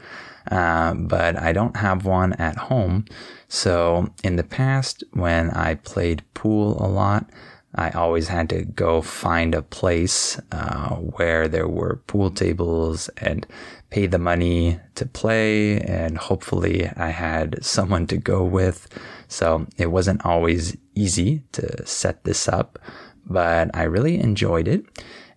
Uh, 0.50 0.94
but 0.94 1.38
I 1.38 1.52
don't 1.52 1.76
have 1.76 2.04
one 2.04 2.32
at 2.34 2.56
home. 2.56 3.04
So 3.48 4.12
in 4.24 4.36
the 4.36 4.44
past, 4.44 5.04
when 5.12 5.50
I 5.50 5.76
played 5.76 6.24
pool 6.34 6.76
a 6.84 6.88
lot, 6.88 7.30
I 7.74 7.90
always 7.90 8.28
had 8.28 8.50
to 8.50 8.64
go 8.64 9.00
find 9.00 9.54
a 9.54 9.62
place 9.62 10.38
uh, 10.50 10.96
where 10.96 11.48
there 11.48 11.68
were 11.68 12.02
pool 12.06 12.30
tables 12.30 13.08
and 13.16 13.46
pay 13.88 14.06
the 14.06 14.18
money 14.18 14.78
to 14.96 15.06
play. 15.06 15.80
And 15.80 16.18
hopefully, 16.18 16.90
I 16.96 17.08
had 17.08 17.64
someone 17.64 18.06
to 18.08 18.16
go 18.16 18.44
with. 18.44 18.88
So 19.28 19.66
it 19.78 19.90
wasn't 19.90 20.26
always 20.26 20.76
easy 20.94 21.42
to 21.52 21.86
set 21.86 22.24
this 22.24 22.48
up 22.48 22.78
but 23.26 23.70
I 23.74 23.84
really 23.84 24.20
enjoyed 24.20 24.68
it 24.68 24.84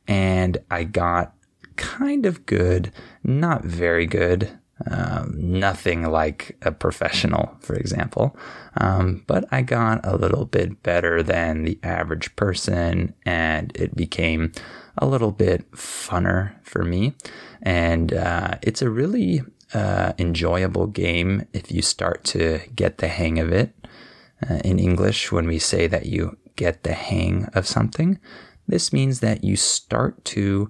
and 0.07 0.57
I 0.69 0.83
got 0.83 1.33
kind 1.75 2.25
of 2.25 2.45
good, 2.45 2.91
not 3.23 3.63
very 3.63 4.05
good, 4.05 4.57
um, 4.89 5.33
nothing 5.37 6.03
like 6.03 6.57
a 6.61 6.71
professional, 6.71 7.55
for 7.61 7.75
example. 7.75 8.37
Um, 8.75 9.23
but 9.25 9.45
I 9.51 9.61
got 9.61 10.05
a 10.05 10.17
little 10.17 10.45
bit 10.45 10.83
better 10.83 11.23
than 11.23 11.63
the 11.63 11.79
average 11.81 12.35
person, 12.35 13.13
and 13.25 13.71
it 13.75 13.95
became 13.95 14.51
a 14.97 15.05
little 15.05 15.31
bit 15.31 15.69
funner 15.71 16.55
for 16.63 16.83
me. 16.83 17.13
And 17.61 18.13
uh, 18.13 18.55
it's 18.61 18.81
a 18.81 18.89
really 18.89 19.41
uh, 19.73 20.13
enjoyable 20.17 20.87
game 20.87 21.47
if 21.53 21.71
you 21.71 21.81
start 21.81 22.23
to 22.25 22.59
get 22.75 22.97
the 22.97 23.07
hang 23.07 23.39
of 23.39 23.51
it. 23.51 23.73
Uh, 24.47 24.55
in 24.65 24.79
English, 24.79 25.31
when 25.31 25.47
we 25.47 25.57
say 25.57 25.87
that 25.87 26.05
you 26.05 26.37
get 26.57 26.83
the 26.83 26.93
hang 26.93 27.45
of 27.53 27.65
something, 27.65 28.19
this 28.67 28.91
means 28.91 29.21
that 29.21 29.43
you 29.43 29.55
start 29.55 30.23
to 30.25 30.69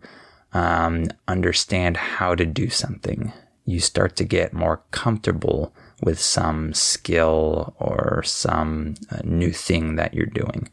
um, 0.53 1.07
understand 1.27 1.97
how 1.97 2.35
to 2.35 2.45
do 2.45 2.69
something. 2.69 3.33
You 3.65 3.79
start 3.79 4.15
to 4.17 4.23
get 4.23 4.53
more 4.53 4.83
comfortable 4.91 5.73
with 6.01 6.19
some 6.19 6.73
skill 6.73 7.73
or 7.79 8.21
some 8.23 8.95
uh, 9.11 9.19
new 9.23 9.51
thing 9.51 9.95
that 9.95 10.13
you're 10.13 10.25
doing. 10.25 10.69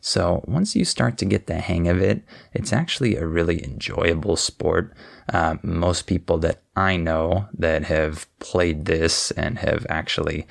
So 0.00 0.44
once 0.46 0.76
you 0.76 0.84
start 0.84 1.18
to 1.18 1.24
get 1.24 1.48
the 1.48 1.58
hang 1.58 1.88
of 1.88 2.00
it, 2.00 2.22
it's 2.52 2.72
actually 2.72 3.16
a 3.16 3.26
really 3.26 3.64
enjoyable 3.64 4.36
sport. 4.36 4.94
Uh, 5.32 5.56
most 5.62 6.06
people 6.06 6.38
that 6.38 6.62
I 6.76 6.96
know 6.96 7.48
that 7.58 7.84
have 7.84 8.28
played 8.38 8.84
this 8.84 9.32
and 9.32 9.58
have 9.58 9.84
actually 9.88 10.46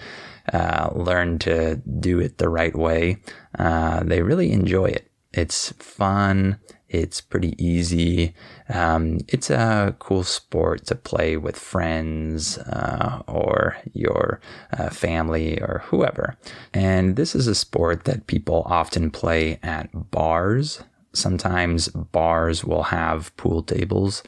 uh, 0.52 0.90
learn 0.94 1.40
to 1.40 1.78
do 1.78 2.20
it 2.20 2.38
the 2.38 2.50
right 2.50 2.75
way, 2.75 3.18
uh, 3.58 4.04
they 4.04 4.22
really 4.22 4.52
enjoy 4.52 4.88
it. 4.88 5.10
It's 5.32 5.72
fun. 5.80 6.60
It's 6.96 7.20
pretty 7.20 7.54
easy. 7.64 8.34
Um, 8.70 9.20
it's 9.28 9.50
a 9.50 9.96
cool 10.00 10.24
sport 10.24 10.86
to 10.88 10.96
play 10.96 11.36
with 11.36 11.58
friends 11.60 12.58
uh, 12.58 13.22
or 13.28 13.78
your 13.94 14.40
uh, 14.78 14.90
family 14.90 15.60
or 15.62 15.84
whoever. 15.88 16.38
And 16.74 17.16
this 17.16 17.36
is 17.36 17.48
a 17.48 17.56
sport 17.56 18.06
that 18.06 18.28
people 18.28 18.64
often 18.66 19.12
play 19.12 19.60
at 19.62 19.90
bars. 20.12 20.84
Sometimes 21.14 21.90
bars 21.90 22.64
will 22.64 22.84
have 22.84 23.36
pool 23.38 23.62
tables, 23.62 24.24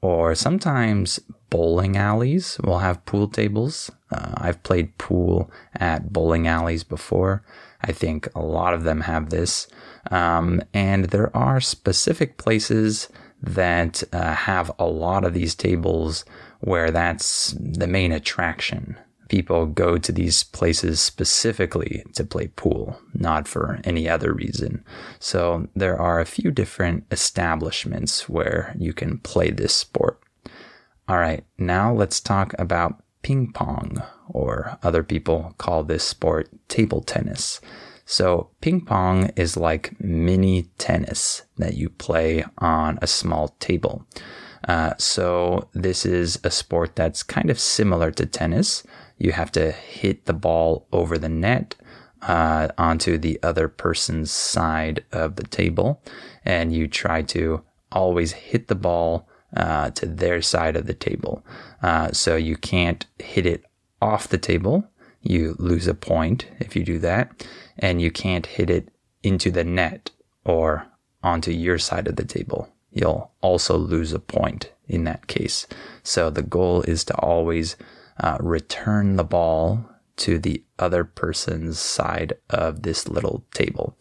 or 0.00 0.34
sometimes 0.34 1.20
bowling 1.50 1.96
alleys 1.96 2.58
will 2.62 2.78
have 2.78 3.04
pool 3.06 3.28
tables. 3.28 3.90
Uh, 4.10 4.32
I've 4.36 4.62
played 4.62 4.98
pool 4.98 5.50
at 5.74 6.12
bowling 6.12 6.46
alleys 6.46 6.84
before. 6.84 7.42
I 7.82 7.92
think 7.92 8.28
a 8.34 8.42
lot 8.42 8.74
of 8.74 8.84
them 8.84 9.02
have 9.02 9.30
this. 9.30 9.66
Um, 10.10 10.62
and 10.72 11.06
there 11.06 11.34
are 11.36 11.60
specific 11.60 12.36
places 12.36 13.08
that 13.42 14.02
uh, 14.12 14.34
have 14.34 14.70
a 14.78 14.86
lot 14.86 15.24
of 15.24 15.34
these 15.34 15.54
tables 15.54 16.24
where 16.60 16.90
that's 16.90 17.54
the 17.58 17.86
main 17.86 18.12
attraction. 18.12 18.96
People 19.28 19.66
go 19.66 19.98
to 19.98 20.12
these 20.12 20.44
places 20.44 21.00
specifically 21.00 22.04
to 22.14 22.24
play 22.24 22.48
pool, 22.48 22.98
not 23.14 23.48
for 23.48 23.80
any 23.84 24.08
other 24.08 24.32
reason. 24.32 24.84
So 25.18 25.68
there 25.74 26.00
are 26.00 26.20
a 26.20 26.26
few 26.26 26.50
different 26.50 27.04
establishments 27.10 28.28
where 28.28 28.74
you 28.78 28.92
can 28.92 29.18
play 29.18 29.50
this 29.50 29.74
sport. 29.74 30.20
All 31.08 31.18
right, 31.18 31.44
now 31.58 31.92
let's 31.92 32.20
talk 32.20 32.54
about 32.58 33.02
ping 33.22 33.52
pong, 33.52 34.02
or 34.28 34.78
other 34.82 35.02
people 35.02 35.54
call 35.58 35.82
this 35.82 36.04
sport 36.04 36.48
table 36.68 37.02
tennis. 37.02 37.60
So, 38.06 38.50
ping 38.60 38.82
pong 38.82 39.30
is 39.34 39.56
like 39.56 39.98
mini 39.98 40.64
tennis 40.76 41.42
that 41.56 41.74
you 41.74 41.88
play 41.88 42.44
on 42.58 42.98
a 43.00 43.06
small 43.06 43.48
table. 43.60 44.06
Uh, 44.68 44.94
so, 44.98 45.68
this 45.72 46.04
is 46.04 46.38
a 46.44 46.50
sport 46.50 46.96
that's 46.96 47.22
kind 47.22 47.50
of 47.50 47.58
similar 47.58 48.10
to 48.12 48.26
tennis. 48.26 48.82
You 49.16 49.32
have 49.32 49.50
to 49.52 49.72
hit 49.72 50.26
the 50.26 50.34
ball 50.34 50.86
over 50.92 51.16
the 51.16 51.30
net 51.30 51.76
uh, 52.22 52.68
onto 52.76 53.16
the 53.16 53.38
other 53.42 53.68
person's 53.68 54.30
side 54.30 55.04
of 55.12 55.36
the 55.36 55.44
table, 55.44 56.02
and 56.44 56.74
you 56.74 56.88
try 56.88 57.22
to 57.22 57.62
always 57.90 58.32
hit 58.32 58.68
the 58.68 58.74
ball 58.74 59.28
uh, 59.56 59.90
to 59.90 60.04
their 60.04 60.42
side 60.42 60.76
of 60.76 60.86
the 60.86 60.94
table. 60.94 61.44
Uh, 61.82 62.12
so, 62.12 62.36
you 62.36 62.56
can't 62.56 63.06
hit 63.18 63.46
it 63.46 63.64
off 64.02 64.28
the 64.28 64.38
table. 64.38 64.86
You 65.22 65.56
lose 65.58 65.86
a 65.86 65.94
point 65.94 66.46
if 66.60 66.76
you 66.76 66.84
do 66.84 66.98
that 66.98 67.46
and 67.78 68.00
you 68.00 68.10
can't 68.10 68.46
hit 68.46 68.70
it 68.70 68.88
into 69.22 69.50
the 69.50 69.64
net 69.64 70.10
or 70.44 70.86
onto 71.22 71.50
your 71.50 71.78
side 71.78 72.06
of 72.06 72.16
the 72.16 72.24
table. 72.24 72.68
You'll 72.90 73.32
also 73.40 73.76
lose 73.76 74.12
a 74.12 74.18
point 74.18 74.70
in 74.86 75.04
that 75.04 75.26
case. 75.26 75.66
So 76.02 76.30
the 76.30 76.42
goal 76.42 76.82
is 76.82 77.04
to 77.04 77.14
always 77.16 77.76
uh, 78.20 78.36
return 78.40 79.16
the 79.16 79.24
ball 79.24 79.84
to 80.16 80.38
the 80.38 80.62
other 80.78 81.04
person's 81.04 81.78
side 81.78 82.34
of 82.50 82.82
this 82.82 83.08
little 83.08 83.44
table. 83.52 83.96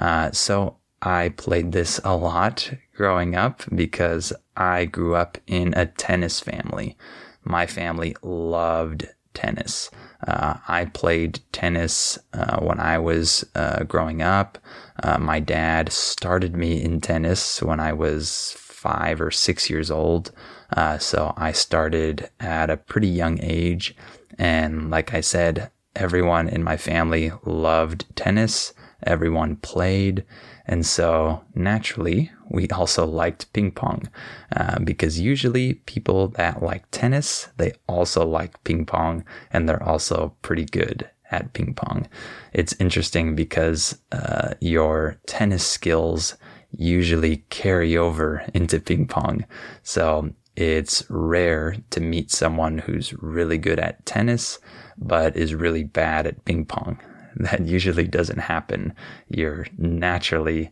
Uh, 0.00 0.30
so 0.30 0.76
I 1.02 1.30
played 1.30 1.72
this 1.72 2.00
a 2.04 2.16
lot 2.16 2.72
growing 2.94 3.34
up 3.34 3.62
because 3.74 4.32
I 4.56 4.84
grew 4.84 5.14
up 5.14 5.38
in 5.46 5.74
a 5.74 5.86
tennis 5.86 6.40
family. 6.40 6.96
My 7.44 7.66
family 7.66 8.14
loved 8.22 9.08
tennis. 9.38 9.88
Uh, 10.26 10.54
I 10.66 10.86
played 10.86 11.38
tennis 11.52 12.18
uh, 12.32 12.58
when 12.58 12.80
I 12.80 12.98
was 12.98 13.44
uh, 13.54 13.84
growing 13.84 14.20
up. 14.20 14.58
Uh, 15.00 15.16
my 15.18 15.38
dad 15.38 15.92
started 15.92 16.56
me 16.56 16.82
in 16.82 17.00
tennis 17.00 17.62
when 17.62 17.78
I 17.78 17.92
was 17.92 18.56
five 18.58 19.20
or 19.20 19.30
six 19.30 19.70
years 19.70 19.92
old. 19.92 20.32
Uh, 20.76 20.98
so 20.98 21.34
I 21.36 21.52
started 21.52 22.28
at 22.40 22.68
a 22.68 22.76
pretty 22.76 23.06
young 23.08 23.38
age. 23.40 23.94
And 24.38 24.90
like 24.90 25.14
I 25.14 25.20
said, 25.20 25.70
everyone 25.94 26.48
in 26.48 26.64
my 26.64 26.76
family 26.76 27.30
loved 27.44 28.04
tennis, 28.16 28.74
everyone 29.04 29.56
played. 29.56 30.24
And 30.68 30.84
so 30.84 31.42
naturally, 31.54 32.30
we 32.50 32.68
also 32.68 33.06
liked 33.06 33.52
ping 33.54 33.72
pong 33.72 34.08
uh, 34.54 34.78
because 34.80 35.18
usually 35.18 35.74
people 35.74 36.28
that 36.28 36.62
like 36.62 36.84
tennis, 36.90 37.48
they 37.56 37.72
also 37.86 38.26
like 38.26 38.62
ping 38.64 38.84
pong 38.84 39.24
and 39.50 39.66
they're 39.66 39.82
also 39.82 40.36
pretty 40.42 40.66
good 40.66 41.08
at 41.30 41.54
ping 41.54 41.74
pong. 41.74 42.06
It's 42.52 42.74
interesting 42.78 43.34
because 43.34 43.98
uh, 44.12 44.54
your 44.60 45.16
tennis 45.26 45.66
skills 45.66 46.36
usually 46.76 47.38
carry 47.48 47.96
over 47.96 48.44
into 48.52 48.78
ping 48.78 49.06
pong. 49.06 49.46
So 49.82 50.30
it's 50.54 51.04
rare 51.08 51.76
to 51.90 52.00
meet 52.00 52.30
someone 52.30 52.78
who's 52.78 53.14
really 53.14 53.58
good 53.58 53.78
at 53.78 54.04
tennis, 54.04 54.58
but 54.98 55.36
is 55.36 55.54
really 55.54 55.84
bad 55.84 56.26
at 56.26 56.44
ping 56.44 56.66
pong. 56.66 56.98
that 57.42 57.66
usually 57.66 58.06
doesn't 58.06 58.40
happen. 58.40 58.92
You're 59.28 59.66
naturally 59.78 60.70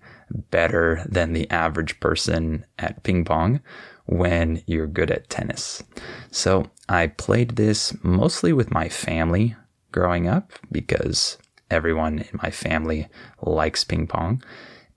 better 0.51 1.05
than 1.09 1.33
the 1.33 1.49
average 1.51 2.01
person 2.01 2.65
at 2.79 3.03
ping 3.05 3.25
pong 3.25 3.61
when 4.07 4.63
you're 4.67 4.89
good 4.89 5.11
at 5.11 5.31
tennis. 5.31 5.83
So 6.31 6.71
I 6.89 7.07
played 7.09 7.57
this 7.57 7.97
mostly 8.03 8.53
with 8.53 8.73
my 8.73 8.89
family 8.89 9.55
growing 9.93 10.27
up 10.29 10.53
because 10.73 11.39
everyone 11.71 12.19
in 12.19 12.41
my 12.43 12.51
family 12.51 13.09
likes 13.41 13.85
ping 13.85 14.09
pong. 14.09 14.43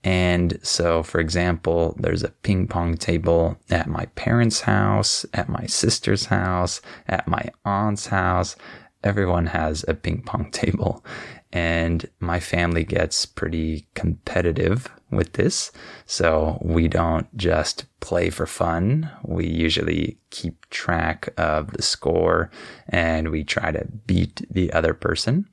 And 0.02 0.58
so, 0.62 1.02
for 1.02 1.20
example, 1.20 1.94
there's 2.00 2.22
a 2.22 2.30
ping 2.30 2.66
pong 2.66 2.96
table 2.96 3.58
at 3.68 3.86
my 3.86 4.06
parents' 4.16 4.62
house, 4.62 5.26
at 5.34 5.48
my 5.48 5.66
sister's 5.66 6.26
house, 6.26 6.80
at 7.06 7.28
my 7.28 7.50
aunt's 7.64 8.06
house. 8.06 8.56
Everyone 9.04 9.46
has 9.46 9.84
a 9.86 9.94
ping 9.94 10.22
pong 10.22 10.50
table 10.52 11.04
and 11.52 12.08
my 12.20 12.40
family 12.40 12.84
gets 12.84 13.26
pretty 13.26 13.88
competitive 13.94 14.88
with 15.10 15.32
this. 15.32 15.72
So 16.06 16.58
we 16.62 16.86
don't 16.88 17.34
just 17.36 17.86
play 18.00 18.30
for 18.30 18.46
fun. 18.46 19.10
We 19.24 19.46
usually 19.46 20.18
keep 20.30 20.68
track 20.70 21.28
of 21.36 21.72
the 21.72 21.82
score 21.82 22.50
and 22.88 23.30
we 23.30 23.42
try 23.44 23.72
to 23.72 23.86
beat 24.06 24.46
the 24.50 24.72
other 24.72 24.94
person. 24.94 25.48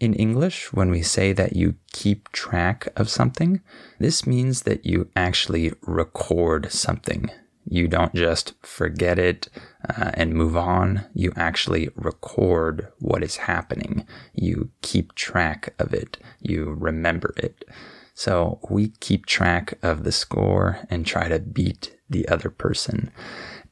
In 0.00 0.14
English, 0.14 0.72
when 0.72 0.90
we 0.90 1.02
say 1.02 1.32
that 1.34 1.54
you 1.54 1.74
keep 1.92 2.30
track 2.32 2.88
of 2.96 3.10
something, 3.10 3.60
this 3.98 4.26
means 4.26 4.62
that 4.62 4.86
you 4.86 5.10
actually 5.14 5.72
record 5.82 6.72
something. 6.72 7.30
You 7.70 7.86
don't 7.86 8.12
just 8.12 8.54
forget 8.66 9.16
it 9.16 9.48
uh, 9.88 10.10
and 10.14 10.34
move 10.34 10.56
on. 10.56 11.06
You 11.14 11.32
actually 11.36 11.88
record 11.94 12.88
what 12.98 13.22
is 13.22 13.36
happening. 13.36 14.06
You 14.34 14.70
keep 14.82 15.14
track 15.14 15.72
of 15.78 15.94
it. 15.94 16.18
You 16.40 16.74
remember 16.76 17.32
it. 17.36 17.64
So 18.12 18.58
we 18.68 18.88
keep 18.98 19.24
track 19.24 19.78
of 19.84 20.02
the 20.02 20.10
score 20.10 20.80
and 20.90 21.06
try 21.06 21.28
to 21.28 21.38
beat 21.38 21.96
the 22.10 22.28
other 22.28 22.50
person. 22.50 23.12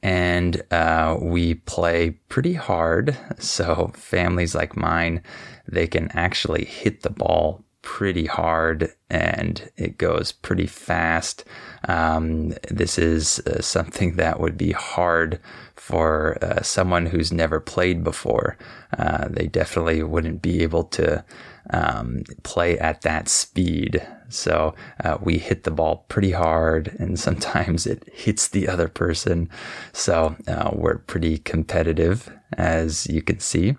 And 0.01 0.63
uh, 0.71 1.19
we 1.21 1.55
play 1.55 2.11
pretty 2.29 2.55
hard. 2.55 3.17
So 3.41 3.91
families 3.95 4.55
like 4.55 4.77
mine, 4.77 5.25
they 5.67 5.89
can 5.89 6.09
actually 6.13 6.65
hit 6.65 7.03
the 7.03 7.11
ball 7.11 7.65
pretty 7.89 8.27
hard 8.27 8.93
and 9.09 9.71
it 9.79 9.97
goes 9.97 10.31
pretty 10.31 10.67
fast. 10.67 11.43
Um, 11.89 12.51
this 12.69 12.99
is 12.99 13.39
uh, 13.41 13.63
something 13.63 14.17
that 14.17 14.39
would 14.39 14.59
be 14.59 14.73
hard 14.73 15.41
for 15.75 16.37
uh, 16.45 16.61
someone 16.61 17.07
who's 17.07 17.33
never 17.33 17.61
played 17.61 18.05
before. 18.05 18.59
Uh, 18.99 19.29
they 19.31 19.47
definitely 19.47 20.03
wouldn't 20.03 20.43
be 20.43 20.63
able 20.63 20.85
to 20.85 21.25
um, 21.71 22.25
play 22.43 22.79
at 22.79 23.01
that 23.03 23.27
speed. 23.27 24.07
So 24.29 24.75
uh, 25.03 25.17
we 25.23 25.39
hit 25.39 25.65
the 25.65 25.71
ball 25.71 26.05
pretty 26.09 26.33
hard, 26.33 26.95
and 26.99 27.19
sometimes 27.29 27.87
it 27.87 28.07
hits 28.13 28.49
the 28.49 28.69
other 28.69 28.89
person. 28.89 29.49
So 29.95 30.37
uh, 30.47 30.73
we're 30.75 30.99
pretty 30.99 31.39
competitive, 31.39 32.31
as 32.59 33.07
you 33.07 33.23
can 33.23 33.41
see. 33.41 33.77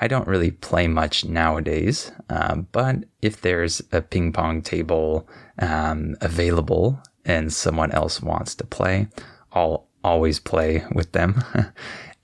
I 0.00 0.08
don't 0.08 0.28
really 0.28 0.52
play 0.52 0.86
much 0.86 1.24
nowadays, 1.24 2.12
uh, 2.30 2.56
but 2.56 3.04
if 3.20 3.40
there's 3.40 3.82
a 3.90 4.00
ping 4.00 4.32
pong 4.32 4.62
table 4.62 5.28
um, 5.58 6.16
available 6.20 7.02
and 7.24 7.52
someone 7.52 7.90
else 7.90 8.22
wants 8.22 8.54
to 8.56 8.64
play, 8.64 9.08
I'll 9.52 9.88
always 10.04 10.38
play 10.38 10.84
with 10.92 11.12
them. 11.12 11.42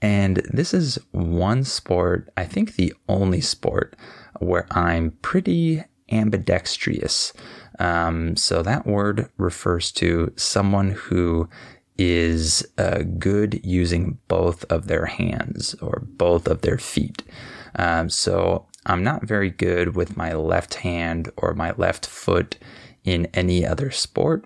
and 0.01 0.37
this 0.51 0.73
is 0.73 0.97
one 1.11 1.63
sport, 1.63 2.29
I 2.37 2.45
think 2.45 2.75
the 2.75 2.93
only 3.09 3.41
sport 3.41 3.95
where 4.39 4.67
I'm 4.71 5.11
pretty 5.21 5.83
ambidextrous. 6.11 7.33
Um, 7.79 8.35
so 8.35 8.61
that 8.63 8.87
word 8.87 9.29
refers 9.37 9.91
to 9.93 10.31
someone 10.37 10.91
who 10.91 11.49
is 11.97 12.65
uh, 12.77 13.03
good 13.17 13.59
using 13.65 14.17
both 14.27 14.63
of 14.65 14.87
their 14.87 15.05
hands 15.05 15.75
or 15.75 16.03
both 16.05 16.47
of 16.47 16.61
their 16.61 16.77
feet. 16.77 17.23
Um, 17.75 18.09
so 18.09 18.65
I'm 18.85 19.03
not 19.03 19.27
very 19.27 19.49
good 19.49 19.95
with 19.95 20.17
my 20.17 20.33
left 20.33 20.75
hand 20.75 21.31
or 21.37 21.53
my 21.53 21.73
left 21.77 22.05
foot 22.05 22.57
in 23.03 23.27
any 23.33 23.65
other 23.65 23.91
sport, 23.91 24.45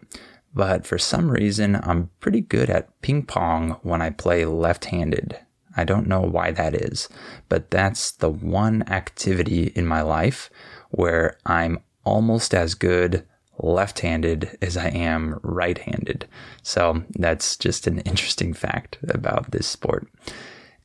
but 0.54 0.86
for 0.86 0.98
some 0.98 1.30
reason, 1.30 1.80
I'm 1.84 2.10
pretty 2.20 2.42
good 2.42 2.70
at 2.70 3.02
ping 3.02 3.24
pong 3.24 3.78
when 3.84 4.02
I 4.02 4.10
play 4.10 4.46
left 4.46 4.86
handed. 4.86 5.38
I 5.78 5.84
don't 5.84 6.08
know 6.08 6.22
why 6.22 6.52
that 6.52 6.76
is, 6.76 7.08
but 7.48 7.72
that's 7.72 8.12
the 8.12 8.30
one 8.30 8.84
activity 8.90 9.72
in 9.76 9.86
my 9.86 10.02
life 10.02 10.50
where 10.90 11.38
I'm 11.46 11.80
almost 12.04 12.54
as 12.54 12.74
good 12.74 13.26
left 13.62 14.00
handed 14.00 14.58
as 14.62 14.78
I 14.78 14.88
am 14.88 15.40
right 15.44 15.78
handed. 15.78 16.28
So 16.64 17.04
that's 17.12 17.56
just 17.58 17.88
an 17.88 18.00
interesting 18.00 18.54
fact 18.54 18.98
about 19.08 19.52
this 19.52 19.68
sport. 19.68 20.08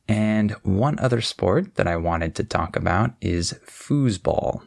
And 0.07 0.51
one 0.63 0.99
other 0.99 1.21
sport 1.21 1.75
that 1.75 1.87
I 1.87 1.97
wanted 1.97 2.35
to 2.35 2.43
talk 2.43 2.75
about 2.75 3.15
is 3.21 3.53
foosball. 3.65 4.61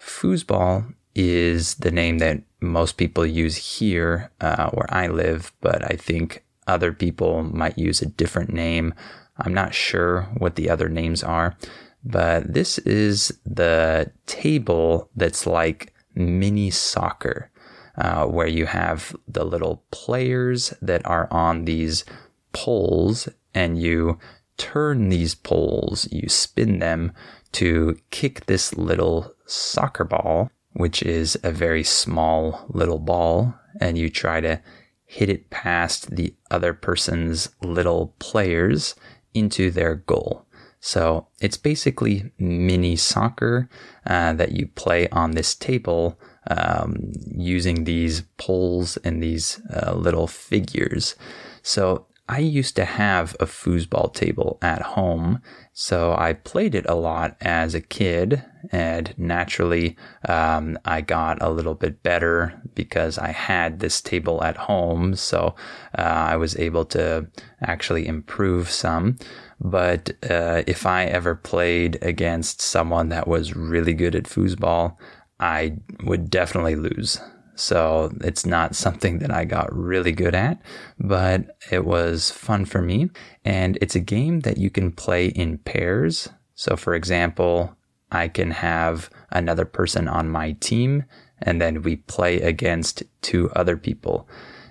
Foosball 0.00 0.94
is 1.14 1.76
the 1.76 1.90
name 1.90 2.18
that 2.18 2.42
most 2.60 2.96
people 2.96 3.26
use 3.26 3.78
here 3.78 4.30
uh, 4.40 4.70
where 4.70 4.86
I 4.92 5.08
live, 5.08 5.52
but 5.60 5.82
I 5.84 5.96
think 5.96 6.44
other 6.66 6.92
people 6.92 7.42
might 7.42 7.78
use 7.78 8.02
a 8.02 8.06
different 8.06 8.52
name. 8.52 8.94
I'm 9.38 9.54
not 9.54 9.74
sure 9.74 10.22
what 10.36 10.56
the 10.56 10.70
other 10.70 10.88
names 10.88 11.22
are, 11.24 11.56
but 12.04 12.52
this 12.52 12.78
is 12.78 13.32
the 13.44 14.12
table 14.26 15.10
that's 15.16 15.46
like 15.46 15.92
mini 16.14 16.70
soccer, 16.70 17.50
uh, 17.96 18.26
where 18.26 18.46
you 18.46 18.66
have 18.66 19.14
the 19.26 19.44
little 19.44 19.84
players 19.90 20.72
that 20.80 21.04
are 21.06 21.28
on 21.30 21.64
these 21.64 22.04
poles 22.52 23.28
and 23.54 23.80
you 23.80 24.18
turn 24.56 25.08
these 25.08 25.34
poles, 25.34 26.08
you 26.12 26.28
spin 26.28 26.78
them 26.78 27.12
to 27.52 27.98
kick 28.10 28.46
this 28.46 28.74
little 28.76 29.34
soccer 29.46 30.04
ball, 30.04 30.50
which 30.72 31.02
is 31.02 31.38
a 31.42 31.50
very 31.50 31.84
small 31.84 32.66
little 32.68 32.98
ball, 32.98 33.54
and 33.80 33.96
you 33.96 34.10
try 34.10 34.40
to 34.40 34.60
hit 35.04 35.30
it 35.30 35.50
past 35.50 36.16
the 36.16 36.34
other 36.50 36.72
person's 36.74 37.50
little 37.62 38.14
players 38.18 38.94
into 39.34 39.70
their 39.70 39.94
goal. 39.94 40.46
So 40.80 41.28
it's 41.40 41.56
basically 41.56 42.30
mini 42.38 42.96
soccer 42.96 43.68
uh, 44.06 44.34
that 44.34 44.52
you 44.52 44.68
play 44.68 45.08
on 45.08 45.32
this 45.32 45.54
table 45.54 46.18
um, 46.48 47.12
using 47.34 47.84
these 47.84 48.22
poles 48.38 48.96
and 48.98 49.22
these 49.22 49.60
uh, 49.72 49.94
little 49.94 50.26
figures. 50.26 51.16
So 51.62 52.06
I 52.28 52.38
used 52.40 52.74
to 52.76 52.84
have 52.84 53.36
a 53.38 53.46
foosball 53.46 54.12
table 54.12 54.58
at 54.60 54.82
home, 54.82 55.40
so 55.72 56.12
I 56.18 56.32
played 56.32 56.74
it 56.74 56.84
a 56.88 56.96
lot 56.96 57.36
as 57.40 57.72
a 57.72 57.80
kid, 57.80 58.42
and 58.72 59.14
naturally, 59.16 59.96
um, 60.28 60.76
I 60.84 61.02
got 61.02 61.40
a 61.40 61.50
little 61.50 61.74
bit 61.74 62.02
better 62.02 62.60
because 62.74 63.16
I 63.16 63.28
had 63.28 63.78
this 63.78 64.00
table 64.00 64.42
at 64.42 64.56
home, 64.56 65.14
so 65.14 65.54
uh, 65.96 66.02
I 66.02 66.36
was 66.36 66.56
able 66.56 66.84
to 66.86 67.28
actually 67.60 68.08
improve 68.08 68.70
some. 68.70 69.18
But 69.60 70.10
uh, 70.28 70.64
if 70.66 70.84
I 70.84 71.04
ever 71.04 71.36
played 71.36 71.96
against 72.02 72.60
someone 72.60 73.08
that 73.10 73.28
was 73.28 73.54
really 73.54 73.94
good 73.94 74.16
at 74.16 74.24
foosball, 74.24 74.96
I 75.38 75.76
would 76.02 76.28
definitely 76.28 76.74
lose. 76.74 77.20
So 77.56 78.12
it's 78.20 78.44
not 78.44 78.76
something 78.76 79.18
that 79.18 79.30
I 79.30 79.46
got 79.46 79.74
really 79.74 80.12
good 80.12 80.34
at, 80.34 80.60
but 81.00 81.56
it 81.72 81.84
was 81.84 82.30
fun 82.30 82.66
for 82.66 82.82
me. 82.82 83.10
And 83.44 83.78
it's 83.80 83.96
a 83.96 84.00
game 84.00 84.40
that 84.40 84.58
you 84.58 84.70
can 84.70 84.92
play 84.92 85.28
in 85.28 85.58
pairs. 85.58 86.28
So, 86.54 86.76
for 86.76 86.94
example, 86.94 87.74
I 88.12 88.28
can 88.28 88.50
have 88.52 89.10
another 89.30 89.64
person 89.64 90.06
on 90.06 90.28
my 90.28 90.52
team, 90.52 91.04
and 91.40 91.60
then 91.60 91.82
we 91.82 91.96
play 91.96 92.40
against 92.40 93.02
two 93.22 93.50
other 93.50 93.76
people. 93.76 94.28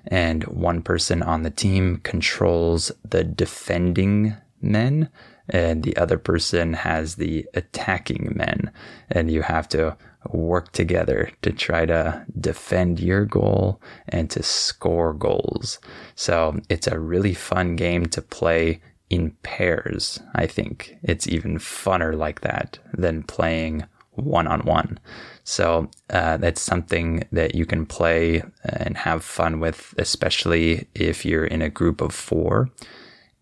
And 0.08 0.44
one 0.44 0.84
person 0.84 1.24
on 1.24 1.42
the 1.42 1.50
team 1.50 2.02
controls 2.04 2.92
the 3.04 3.24
defending 3.24 4.36
men, 4.62 5.10
and 5.50 5.84
the 5.84 5.98
other 5.98 6.18
person 6.18 6.74
has 6.74 7.16
the 7.16 7.48
attacking 7.56 8.34
men. 8.36 8.72
And 9.10 9.32
you 9.32 9.42
have 9.42 9.68
to 9.70 9.98
work 10.30 10.72
together 10.72 11.32
to 11.42 11.52
try 11.52 11.86
to 11.86 12.26
defend 12.40 13.00
your 13.00 13.26
goal 13.26 13.82
and 14.10 14.30
to 14.32 14.44
score 14.44 15.14
goals. 15.14 15.80
So 16.16 16.60
it's 16.70 16.88
a 16.88 17.00
really 17.00 17.34
fun 17.34 17.76
game 17.76 18.06
to 18.08 18.22
play 18.22 18.82
in 19.10 19.32
pairs. 19.44 20.20
I 20.34 20.48
think 20.48 20.98
it's 21.04 21.28
even 21.28 21.58
funner 21.58 22.18
like 22.18 22.42
that 22.42 22.80
than 22.94 23.24
playing 23.24 23.86
one 24.12 24.48
on 24.48 24.62
one. 24.62 25.00
So 25.44 25.90
uh, 26.10 26.38
that's 26.38 26.62
something 26.62 27.24
that 27.32 27.54
you 27.54 27.66
can 27.66 27.86
play 27.86 28.44
and 28.64 28.98
have 28.98 29.24
fun 29.24 29.60
with, 29.60 29.94
especially 29.98 30.88
if 30.96 31.26
you're 31.26 31.46
in 31.46 31.62
a 31.62 31.70
group 31.70 32.02
of 32.02 32.14
four. 32.14 32.70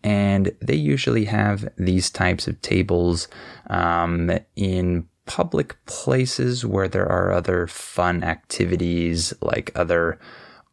And 0.02 0.54
they 0.60 0.74
usually 0.74 1.24
have 1.24 1.66
these 1.78 2.10
types 2.10 2.46
of 2.46 2.60
tables 2.60 3.28
um, 3.70 4.30
in 4.54 5.08
public 5.26 5.76
places 5.86 6.64
where 6.64 6.88
there 6.88 7.10
are 7.10 7.32
other 7.32 7.66
fun 7.66 8.22
activities 8.22 9.32
like 9.40 9.70
other 9.74 10.18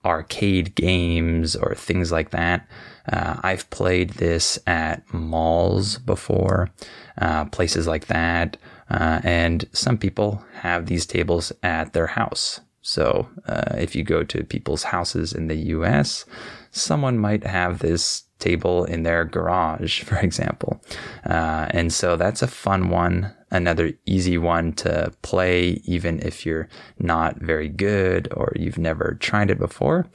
arcade 0.04 0.76
games 0.76 1.56
or 1.56 1.76
things 1.76 2.12
like 2.12 2.32
that. 2.32 2.68
Uh, 3.12 3.38
I've 3.44 3.70
played 3.70 4.12
this 4.12 4.60
at 4.68 5.12
malls 5.14 5.98
before, 5.98 6.72
uh, 7.20 7.46
places 7.46 7.88
like 7.88 8.08
that. 8.08 8.58
Uh, 8.90 9.22
and 9.24 9.66
some 9.72 9.98
people 9.98 10.44
have 10.56 10.86
these 10.86 11.06
tables 11.06 11.52
at 11.64 11.94
their 11.94 12.08
house. 12.08 12.60
So 12.82 13.30
uh, 13.48 13.76
if 13.78 13.96
you 13.96 14.04
go 14.04 14.24
to 14.24 14.44
people's 14.44 14.84
houses 14.84 15.34
in 15.34 15.48
the 15.48 15.56
US, 15.56 16.26
someone 16.72 17.18
might 17.18 17.46
have 17.46 17.80
this 17.80 18.24
table 18.40 18.86
in 18.86 19.04
their 19.04 19.24
garage, 19.24 20.02
for 20.04 20.18
example. 20.18 20.82
Uh, 21.26 21.68
and 21.70 21.94
so 21.94 22.16
that's 22.18 22.42
a 22.42 22.48
fun 22.48 22.90
one, 22.90 23.34
another 23.52 23.94
easy 24.06 24.38
one 24.38 24.74
to 24.74 25.14
play, 25.22 25.82
even 25.86 26.20
if 26.20 26.46
you're 26.46 26.70
not 27.00 27.38
very 27.38 27.70
good 27.70 28.28
or 28.34 28.54
you've 28.56 28.78
never 28.78 29.18
tried 29.20 29.52
it 29.52 29.60
before. 29.60 30.08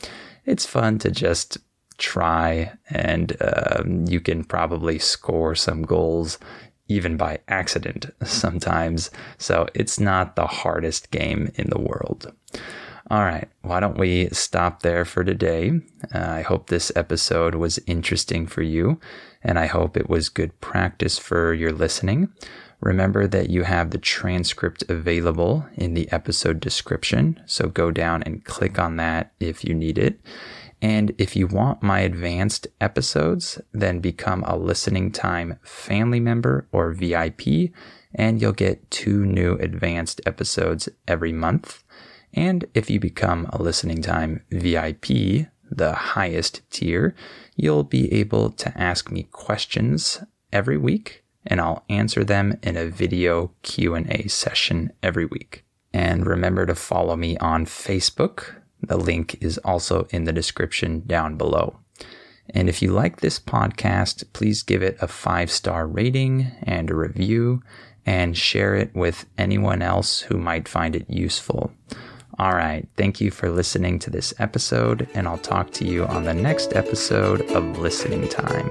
It's 0.44 0.66
fun 0.66 0.98
to 1.00 1.10
just 1.10 1.58
try, 1.98 2.72
and 2.90 3.36
um, 3.40 4.04
you 4.06 4.20
can 4.20 4.44
probably 4.44 4.98
score 4.98 5.54
some 5.54 5.82
goals 5.82 6.38
even 6.88 7.16
by 7.16 7.38
accident 7.48 8.06
sometimes. 8.24 9.10
So 9.38 9.66
it's 9.74 9.98
not 9.98 10.36
the 10.36 10.46
hardest 10.46 11.10
game 11.10 11.50
in 11.56 11.68
the 11.70 11.80
world. 11.80 12.32
All 13.08 13.22
right, 13.22 13.48
why 13.62 13.78
don't 13.78 13.98
we 13.98 14.28
stop 14.30 14.82
there 14.82 15.04
for 15.04 15.22
today? 15.22 15.80
Uh, 16.12 16.18
I 16.18 16.42
hope 16.42 16.66
this 16.66 16.90
episode 16.96 17.54
was 17.54 17.78
interesting 17.86 18.48
for 18.48 18.62
you, 18.62 18.98
and 19.44 19.60
I 19.60 19.66
hope 19.66 19.96
it 19.96 20.10
was 20.10 20.28
good 20.28 20.60
practice 20.60 21.16
for 21.16 21.54
your 21.54 21.70
listening. 21.70 22.30
Remember 22.80 23.26
that 23.26 23.50
you 23.50 23.62
have 23.62 23.90
the 23.90 23.98
transcript 23.98 24.84
available 24.88 25.66
in 25.74 25.94
the 25.94 26.10
episode 26.12 26.60
description, 26.60 27.40
so 27.46 27.68
go 27.68 27.90
down 27.90 28.22
and 28.24 28.44
click 28.44 28.78
on 28.78 28.96
that 28.96 29.32
if 29.40 29.64
you 29.64 29.74
need 29.74 29.98
it. 29.98 30.20
And 30.82 31.14
if 31.16 31.34
you 31.34 31.46
want 31.46 31.82
my 31.82 32.00
advanced 32.00 32.68
episodes, 32.80 33.60
then 33.72 34.00
become 34.00 34.44
a 34.44 34.56
listening 34.56 35.10
time 35.10 35.58
family 35.62 36.20
member 36.20 36.68
or 36.70 36.92
VIP, 36.92 37.72
and 38.14 38.40
you'll 38.40 38.52
get 38.52 38.90
two 38.90 39.24
new 39.24 39.54
advanced 39.54 40.20
episodes 40.26 40.88
every 41.08 41.32
month. 41.32 41.82
And 42.34 42.66
if 42.74 42.90
you 42.90 43.00
become 43.00 43.46
a 43.52 43.62
listening 43.62 44.02
time 44.02 44.42
VIP, 44.50 45.48
the 45.70 45.94
highest 45.94 46.60
tier, 46.70 47.14
you'll 47.56 47.84
be 47.84 48.12
able 48.12 48.50
to 48.50 48.78
ask 48.78 49.10
me 49.10 49.24
questions 49.24 50.22
every 50.52 50.76
week 50.76 51.24
and 51.46 51.60
I'll 51.60 51.84
answer 51.88 52.24
them 52.24 52.58
in 52.62 52.76
a 52.76 52.86
video 52.86 53.52
Q&A 53.62 54.28
session 54.28 54.92
every 55.02 55.26
week. 55.26 55.64
And 55.92 56.26
remember 56.26 56.66
to 56.66 56.74
follow 56.74 57.16
me 57.16 57.36
on 57.38 57.66
Facebook. 57.66 58.54
The 58.82 58.96
link 58.96 59.38
is 59.40 59.58
also 59.58 60.06
in 60.10 60.24
the 60.24 60.32
description 60.32 61.02
down 61.06 61.36
below. 61.36 61.78
And 62.50 62.68
if 62.68 62.82
you 62.82 62.92
like 62.92 63.20
this 63.20 63.40
podcast, 63.40 64.24
please 64.32 64.62
give 64.62 64.82
it 64.82 64.96
a 65.00 65.08
five 65.08 65.50
star 65.50 65.86
rating 65.86 66.52
and 66.62 66.90
a 66.90 66.94
review 66.94 67.62
and 68.04 68.36
share 68.36 68.74
it 68.74 68.94
with 68.94 69.26
anyone 69.36 69.82
else 69.82 70.20
who 70.20 70.38
might 70.38 70.68
find 70.68 70.94
it 70.94 71.10
useful. 71.10 71.72
All 72.38 72.54
right. 72.54 72.86
Thank 72.96 73.20
you 73.20 73.30
for 73.30 73.50
listening 73.50 73.98
to 74.00 74.10
this 74.10 74.34
episode, 74.38 75.08
and 75.14 75.26
I'll 75.26 75.38
talk 75.38 75.70
to 75.72 75.86
you 75.86 76.04
on 76.04 76.24
the 76.24 76.34
next 76.34 76.76
episode 76.76 77.40
of 77.52 77.78
Listening 77.78 78.28
Time. 78.28 78.70